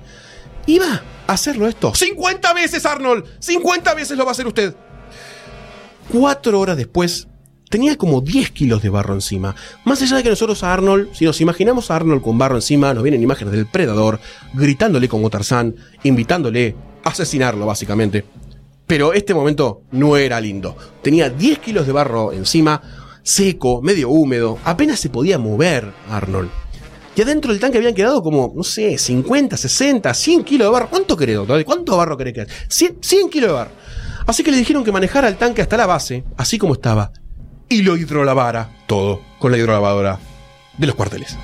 Y 0.67 0.77
va 0.77 1.01
a 1.25 1.33
hacerlo 1.33 1.67
esto. 1.67 1.91
¡50 1.93 2.53
veces, 2.53 2.85
Arnold! 2.85 3.25
¡50 3.39 3.95
veces 3.95 4.15
lo 4.15 4.25
va 4.25 4.31
a 4.31 4.33
hacer 4.33 4.45
usted! 4.45 4.75
Cuatro 6.11 6.59
horas 6.59 6.77
después, 6.77 7.27
tenía 7.69 7.97
como 7.97 8.21
10 8.21 8.51
kilos 8.51 8.81
de 8.81 8.89
barro 8.89 9.13
encima. 9.13 9.55
Más 9.85 10.01
allá 10.01 10.17
de 10.17 10.23
que 10.23 10.29
nosotros 10.29 10.63
a 10.63 10.73
Arnold, 10.73 11.09
si 11.13 11.25
nos 11.25 11.41
imaginamos 11.41 11.91
a 11.91 11.95
Arnold 11.95 12.21
con 12.21 12.37
barro 12.37 12.55
encima, 12.55 12.93
nos 12.93 13.03
vienen 13.03 13.23
imágenes 13.23 13.53
del 13.53 13.67
predador, 13.67 14.19
gritándole 14.53 15.07
como 15.07 15.29
Tarzán, 15.29 15.75
invitándole 16.03 16.75
a 17.03 17.09
asesinarlo, 17.09 17.65
básicamente. 17.65 18.25
Pero 18.85 19.13
este 19.13 19.33
momento 19.33 19.81
no 19.91 20.15
era 20.15 20.39
lindo. 20.39 20.77
Tenía 21.01 21.29
10 21.29 21.59
kilos 21.59 21.85
de 21.85 21.93
barro 21.93 22.31
encima, 22.31 22.81
seco, 23.21 23.81
medio 23.81 24.09
húmedo, 24.09 24.57
apenas 24.63 24.99
se 24.99 25.09
podía 25.09 25.37
mover 25.37 25.91
Arnold. 26.09 26.49
Y 27.15 27.21
adentro 27.23 27.51
del 27.51 27.59
tanque 27.59 27.79
habían 27.79 27.95
quedado 27.95 28.21
como, 28.21 28.53
no 28.55 28.63
sé, 28.63 28.97
50, 28.97 29.57
60, 29.57 30.13
100 30.13 30.43
kilos 30.43 30.67
de 30.67 30.71
barro. 30.71 30.87
¿Cuánto 30.87 31.17
querés, 31.17 31.35
doctor? 31.35 31.65
¿Cuánto 31.65 31.97
barro 31.97 32.15
querés 32.15 32.33
que 32.33 32.47
100, 32.67 32.99
100 33.01 33.29
kilos 33.29 33.49
de 33.49 33.53
barro. 33.55 33.71
Así 34.27 34.43
que 34.43 34.51
le 34.51 34.57
dijeron 34.57 34.83
que 34.83 34.91
manejara 34.91 35.27
el 35.27 35.35
tanque 35.35 35.63
hasta 35.63 35.77
la 35.77 35.87
base, 35.87 36.23
así 36.37 36.57
como 36.59 36.73
estaba, 36.73 37.11
y 37.69 37.81
lo 37.81 37.97
hidrolavara 37.97 38.69
todo 38.87 39.21
con 39.39 39.51
la 39.51 39.57
hidrolavadora 39.57 40.19
de 40.77 40.87
los 40.87 40.95
cuarteles. 40.95 41.37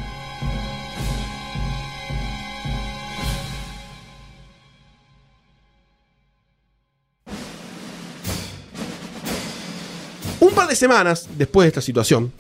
Un 10.40 10.52
par 10.54 10.68
de 10.68 10.76
semanas 10.76 11.30
después 11.38 11.66
de 11.66 11.70
esta 11.70 11.82
situación, 11.82 12.32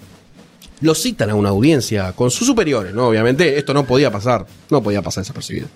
lo 0.81 0.93
citan 0.93 1.29
a 1.29 1.35
una 1.35 1.49
audiencia 1.49 2.11
con 2.11 2.29
sus 2.29 2.45
superiores, 2.45 2.93
¿no? 2.93 3.07
Obviamente 3.07 3.57
esto 3.57 3.73
no 3.73 3.85
podía 3.85 4.11
pasar, 4.11 4.45
no 4.69 4.83
podía 4.83 5.01
pasar 5.01 5.23
desapercibido. 5.23 5.69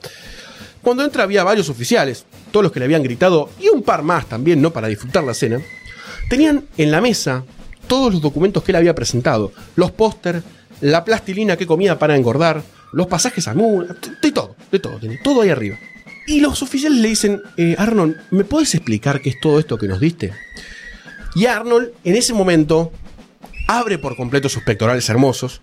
Cuando 0.82 1.04
entra 1.04 1.24
había 1.24 1.44
varios 1.44 1.70
oficiales, 1.70 2.26
todos 2.52 2.64
los 2.64 2.72
que 2.72 2.80
le 2.80 2.86
habían 2.86 3.04
gritado, 3.04 3.50
y 3.60 3.70
un 3.70 3.84
par 3.84 4.04
más 4.04 4.28
también, 4.28 4.62
¿no? 4.62 4.72
Para 4.72 4.88
disfrutar 4.88 5.24
la 5.24 5.34
cena. 5.34 5.62
Tenían 6.30 6.66
en 6.78 6.92
la 6.92 7.00
mesa 7.00 7.46
todos 7.88 8.14
los 8.14 8.22
documentos 8.22 8.64
que 8.64 8.72
él 8.72 8.78
había 8.78 8.96
presentado, 8.96 9.52
los 9.76 9.92
póster, 9.92 10.44
la 10.82 11.04
plastilina 11.04 11.58
que 11.58 11.66
comía 11.66 11.98
para 11.98 12.16
engordar, 12.16 12.64
los 12.94 13.08
pasajes 13.08 13.48
a 13.48 13.54
Moon, 13.54 13.88
de 14.22 14.32
todo, 14.32 14.56
de 14.72 14.80
todo, 14.80 15.00
tenía 15.00 15.20
todo 15.24 15.42
ahí 15.42 15.50
arriba. 15.50 15.78
Y 16.28 16.42
los 16.42 16.62
oficiales 16.62 17.00
le 17.00 17.08
dicen, 17.08 17.42
eh, 17.56 17.76
Arnold, 17.78 18.18
¿me 18.32 18.44
puedes 18.44 18.76
explicar 18.76 19.22
qué 19.22 19.30
es 19.30 19.40
todo 19.40 19.60
esto 19.60 19.78
que 19.78 19.88
nos 19.88 20.00
diste? 20.00 20.34
Y 21.36 21.46
Arnold, 21.46 21.92
en 22.04 22.16
ese 22.16 22.34
momento, 22.34 22.92
abre 23.68 23.98
por 23.98 24.16
completo 24.16 24.50
sus 24.50 24.64
pectorales 24.64 25.08
hermosos 25.10 25.62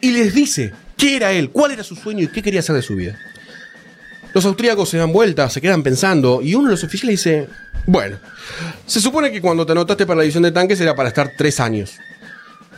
y 0.00 0.10
les 0.10 0.34
dice 0.34 0.72
qué 0.96 1.16
era 1.16 1.32
él, 1.32 1.50
cuál 1.50 1.72
era 1.72 1.82
su 1.82 1.96
sueño 1.96 2.24
y 2.24 2.28
qué 2.28 2.42
quería 2.42 2.60
hacer 2.60 2.76
de 2.76 2.82
su 2.82 2.94
vida. 2.94 3.18
Los 4.36 4.44
austríacos 4.44 4.90
se 4.90 4.98
dan 4.98 5.14
vuelta, 5.14 5.48
se 5.48 5.62
quedan 5.62 5.82
pensando 5.82 6.42
y 6.42 6.54
uno 6.54 6.66
de 6.66 6.72
los 6.72 6.84
oficiales 6.84 7.24
dice, 7.24 7.48
bueno, 7.86 8.18
se 8.84 9.00
supone 9.00 9.32
que 9.32 9.40
cuando 9.40 9.64
te 9.64 9.72
anotaste 9.72 10.04
para 10.04 10.18
la 10.18 10.24
división 10.24 10.42
de 10.42 10.52
tanques 10.52 10.78
era 10.78 10.94
para 10.94 11.08
estar 11.08 11.32
tres 11.38 11.58
años. 11.58 11.94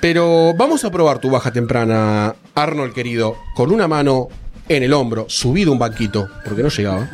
Pero 0.01 0.55
vamos 0.55 0.85
a 0.85 0.91
probar 0.93 1.19
tu 1.19 1.31
baja 1.31 1.51
temprana, 1.51 2.37
Arnold 2.55 2.95
querido, 2.95 3.37
con 3.57 3.73
una 3.73 3.89
mano 3.89 4.29
en 4.69 4.85
el 4.85 4.93
hombro, 4.93 5.27
subido 5.29 5.73
un 5.73 5.81
banquito, 5.81 6.29
porque 6.45 6.63
no 6.63 6.69
llegaba. 6.69 7.11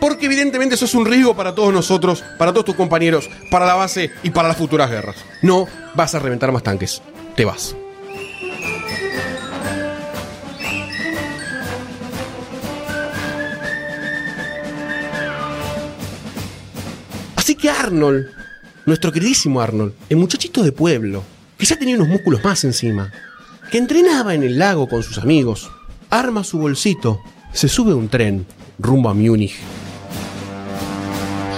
Porque 0.00 0.26
evidentemente 0.26 0.74
eso 0.74 0.86
es 0.86 0.94
un 0.96 1.06
riesgo 1.06 1.36
para 1.36 1.54
todos 1.54 1.72
nosotros, 1.72 2.24
para 2.36 2.52
todos 2.52 2.64
tus 2.64 2.74
compañeros, 2.74 3.30
para 3.48 3.64
la 3.64 3.74
base 3.74 4.10
y 4.24 4.30
para 4.30 4.48
las 4.48 4.56
futuras 4.56 4.90
guerras. 4.90 5.14
No 5.40 5.68
vas 5.94 6.16
a 6.16 6.18
reventar 6.18 6.50
más 6.50 6.64
tanques. 6.64 7.00
Te 7.36 7.44
vas. 7.44 7.76
Así 17.50 17.56
que 17.56 17.68
Arnold, 17.68 18.28
nuestro 18.86 19.10
queridísimo 19.10 19.60
Arnold, 19.60 19.92
el 20.08 20.18
muchachito 20.18 20.62
de 20.62 20.70
pueblo, 20.70 21.24
que 21.58 21.66
ya 21.66 21.74
tenía 21.74 21.96
unos 21.96 22.06
músculos 22.06 22.44
más 22.44 22.62
encima, 22.62 23.10
que 23.72 23.78
entrenaba 23.78 24.34
en 24.34 24.44
el 24.44 24.56
lago 24.56 24.88
con 24.88 25.02
sus 25.02 25.18
amigos, 25.18 25.68
arma 26.10 26.44
su 26.44 26.58
bolsito, 26.58 27.20
se 27.52 27.68
sube 27.68 27.90
a 27.90 27.96
un 27.96 28.08
tren 28.08 28.46
rumbo 28.78 29.08
a 29.08 29.14
Múnich. 29.14 29.56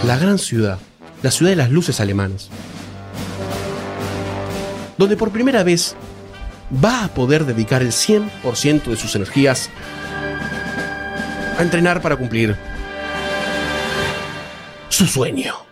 La 0.07 0.17
gran 0.17 0.39
ciudad, 0.39 0.79
la 1.23 1.31
ciudad 1.31 1.51
de 1.51 1.57
las 1.57 1.71
luces 1.71 2.01
alemanas. 2.01 2.49
Donde 4.97 5.19
por 5.19 5.31
primera 5.31 5.63
vez 5.63 5.95
va 6.83 7.05
a 7.05 7.09
poder 7.09 7.45
dedicar 7.45 7.83
el 7.83 7.93
100% 7.93 8.85
de 8.85 8.97
sus 8.97 9.15
energías 9.15 9.69
a 11.59 11.63
entrenar 11.63 12.01
para 12.01 12.17
cumplir 12.17 12.57
su 14.89 15.07
sueño. 15.07 15.72